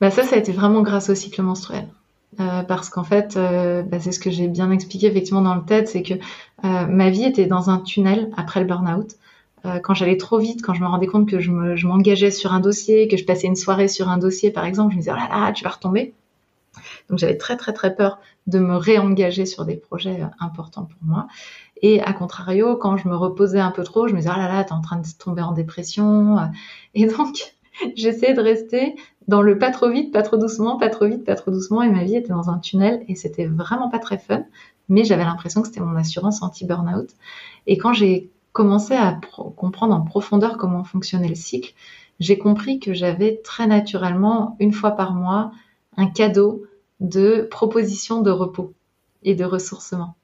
[0.01, 1.85] Bah ça, ça a été vraiment grâce au cycle menstruel.
[2.39, 5.63] Euh, parce qu'en fait, euh, bah c'est ce que j'ai bien expliqué effectivement dans le
[5.63, 9.15] TED, c'est que euh, ma vie était dans un tunnel après le burn-out.
[9.65, 11.49] Euh, quand j'allais trop vite, quand je me rendais compte que je
[11.87, 14.97] m'engageais sur un dossier, que je passais une soirée sur un dossier par exemple, je
[14.97, 16.13] me disais oh là là, tu vas retomber.
[17.09, 20.99] Donc j'avais très très très peur de me réengager sur des projets euh, importants pour
[21.03, 21.27] moi.
[21.81, 24.47] Et à contrario, quand je me reposais un peu trop, je me disais oh là
[24.47, 26.37] là, t'es en train de tomber en dépression.
[26.93, 27.53] Et donc
[27.95, 28.95] j'essayais de rester
[29.27, 31.89] dans le pas trop vite, pas trop doucement, pas trop vite, pas trop doucement, et
[31.89, 34.43] ma vie était dans un tunnel et c'était vraiment pas très fun,
[34.89, 37.09] mais j'avais l'impression que c'était mon assurance anti-burnout.
[37.67, 39.19] Et quand j'ai commencé à
[39.55, 41.73] comprendre en profondeur comment fonctionnait le cycle,
[42.19, 45.51] j'ai compris que j'avais très naturellement, une fois par mois,
[45.97, 46.63] un cadeau
[46.99, 48.73] de proposition de repos
[49.23, 50.15] et de ressourcement.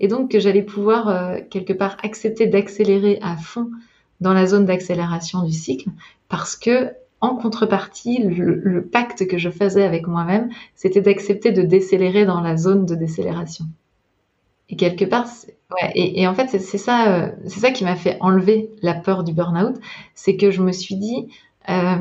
[0.00, 3.70] Et donc que j'allais pouvoir euh, quelque part accepter d'accélérer à fond
[4.20, 5.90] dans la zone d'accélération du cycle
[6.28, 12.24] parce que en contrepartie, le, pacte que je faisais avec moi-même, c'était d'accepter de décélérer
[12.24, 13.64] dans la zone de décélération.
[14.68, 15.26] Et quelque part,
[15.72, 19.24] ouais, et, en fait, c'est ça, euh, c'est ça qui m'a fait enlever la peur
[19.24, 19.76] du burn-out,
[20.14, 21.28] c'est que je me suis dit,
[21.68, 21.96] euh,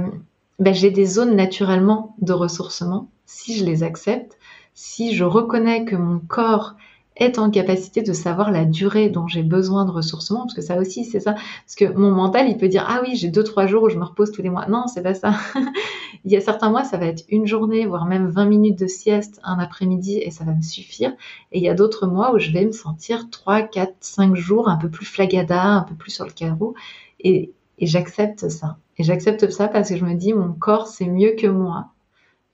[0.59, 4.37] ben, j'ai des zones naturellement de ressourcement si je les accepte,
[4.73, 6.75] si je reconnais que mon corps
[7.19, 10.77] être en capacité de savoir la durée dont j'ai besoin de ressourcement, parce que ça
[10.77, 11.33] aussi, c'est ça.
[11.33, 13.97] Parce que mon mental, il peut dire, ah oui, j'ai deux, trois jours où je
[13.97, 14.67] me repose tous les mois.
[14.67, 15.33] Non, c'est pas ça.
[16.25, 18.87] il y a certains mois, ça va être une journée, voire même 20 minutes de
[18.87, 21.11] sieste un après-midi, et ça va me suffire.
[21.51, 24.69] Et il y a d'autres mois où je vais me sentir 3, 4, 5 jours
[24.69, 26.75] un peu plus flagada, un peu plus sur le carreau.
[27.19, 28.77] Et, et j'accepte ça.
[28.97, 31.87] Et j'accepte ça parce que je me dis, mon corps, c'est mieux que moi.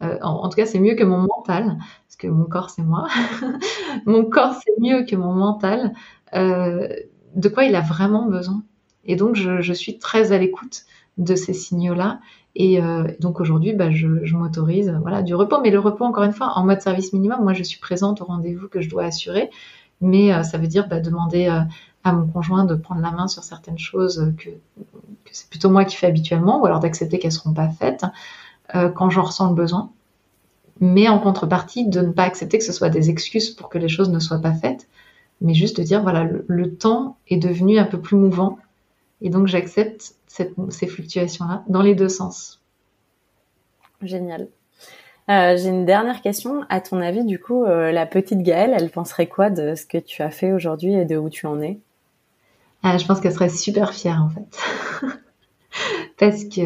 [0.04, 1.78] Euh, en, tout cas, c'est mieux que mon mental,
[2.08, 3.08] parce que mon corps, c'est moi.
[4.06, 5.94] mon corps, c'est mieux que mon mental.
[6.34, 6.88] Euh,
[7.36, 8.64] de quoi il a vraiment besoin
[9.06, 10.84] Et donc, je, suis très à l'écoute
[11.18, 12.20] de ces signaux-là.
[12.56, 14.94] Et euh, donc aujourd'hui, bah, je, m'autorise
[15.26, 15.62] du repos.
[15.62, 18.26] Mais le repos, encore une fois, en mode service minimum, moi, je suis présente au
[18.26, 19.50] rendez-vous que je dois assurer.
[20.02, 21.48] Mais ça veut dire bah, demander
[22.04, 25.86] à mon conjoint de prendre la main sur certaines choses que, que c'est plutôt moi
[25.86, 28.04] qui fais habituellement, ou alors d'accepter qu'elles ne seront pas faites.
[28.76, 29.92] Euh, quand j'en ressens le besoin,
[30.80, 33.90] mais en contrepartie de ne pas accepter que ce soit des excuses pour que les
[33.90, 34.88] choses ne soient pas faites,
[35.42, 38.58] mais juste de dire voilà, le, temps est devenu un peu plus mouvant
[39.22, 42.62] et donc j'accepte ces fluctuations-là dans les deux sens.
[44.02, 44.48] Génial.
[45.30, 46.66] Euh, j'ai une dernière question.
[46.68, 49.98] À ton avis, du coup, euh, la petite Gaëlle, elle penserait quoi de ce que
[49.98, 51.80] tu as fait aujourd'hui et de où tu en es?
[52.84, 55.08] Je pense qu'elle serait super fière en fait.
[56.18, 56.62] parce que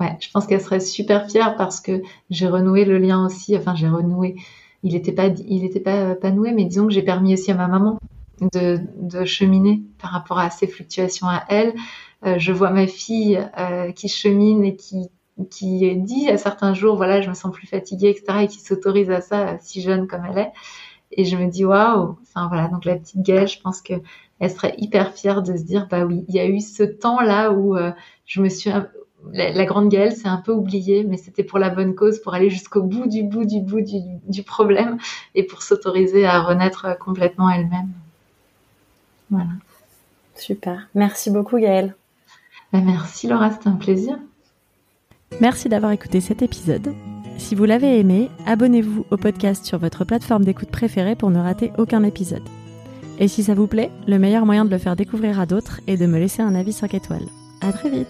[0.00, 3.56] ouais, je pense qu'elle serait super fière parce que j'ai renoué le lien aussi.
[3.56, 4.36] Enfin, j'ai renoué.
[4.82, 7.68] Il n'était pas, il était pas, noué, mais disons que j'ai permis aussi à ma
[7.68, 7.98] maman
[8.52, 11.74] de, de cheminer par rapport à ces fluctuations à elle.
[12.24, 15.08] Euh, je vois ma fille euh, qui chemine et qui
[15.50, 19.10] qui dit à certains jours, voilà, je me sens plus fatiguée, etc., et qui s'autorise
[19.10, 20.52] à ça, si jeune comme elle est.
[21.12, 23.94] Et je me dis, waouh, enfin voilà, donc la petite Gaëlle, je pense que
[24.42, 27.52] elle serait hyper fière de se dire, bah oui, il y a eu ce temps-là
[27.52, 27.92] où euh,
[28.26, 28.70] je me suis
[29.30, 32.50] la, grande Gaëlle, c'est un peu oublié, mais c'était pour la bonne cause, pour aller
[32.50, 34.98] jusqu'au bout du bout du bout du, problème
[35.36, 37.92] et pour s'autoriser à renaître complètement elle-même.
[39.30, 39.50] Voilà.
[40.34, 40.88] Super.
[40.96, 41.94] Merci beaucoup Gaëlle.
[42.72, 44.18] Ben, merci Laura, c'était un plaisir.
[45.40, 46.92] Merci d'avoir écouté cet épisode.
[47.38, 51.70] Si vous l'avez aimé, abonnez-vous au podcast sur votre plateforme d'écoute préférée pour ne rater
[51.78, 52.42] aucun épisode.
[53.22, 55.96] Et si ça vous plaît, le meilleur moyen de le faire découvrir à d'autres est
[55.96, 57.28] de me laisser un avis 5 étoiles.
[57.60, 58.08] À très vite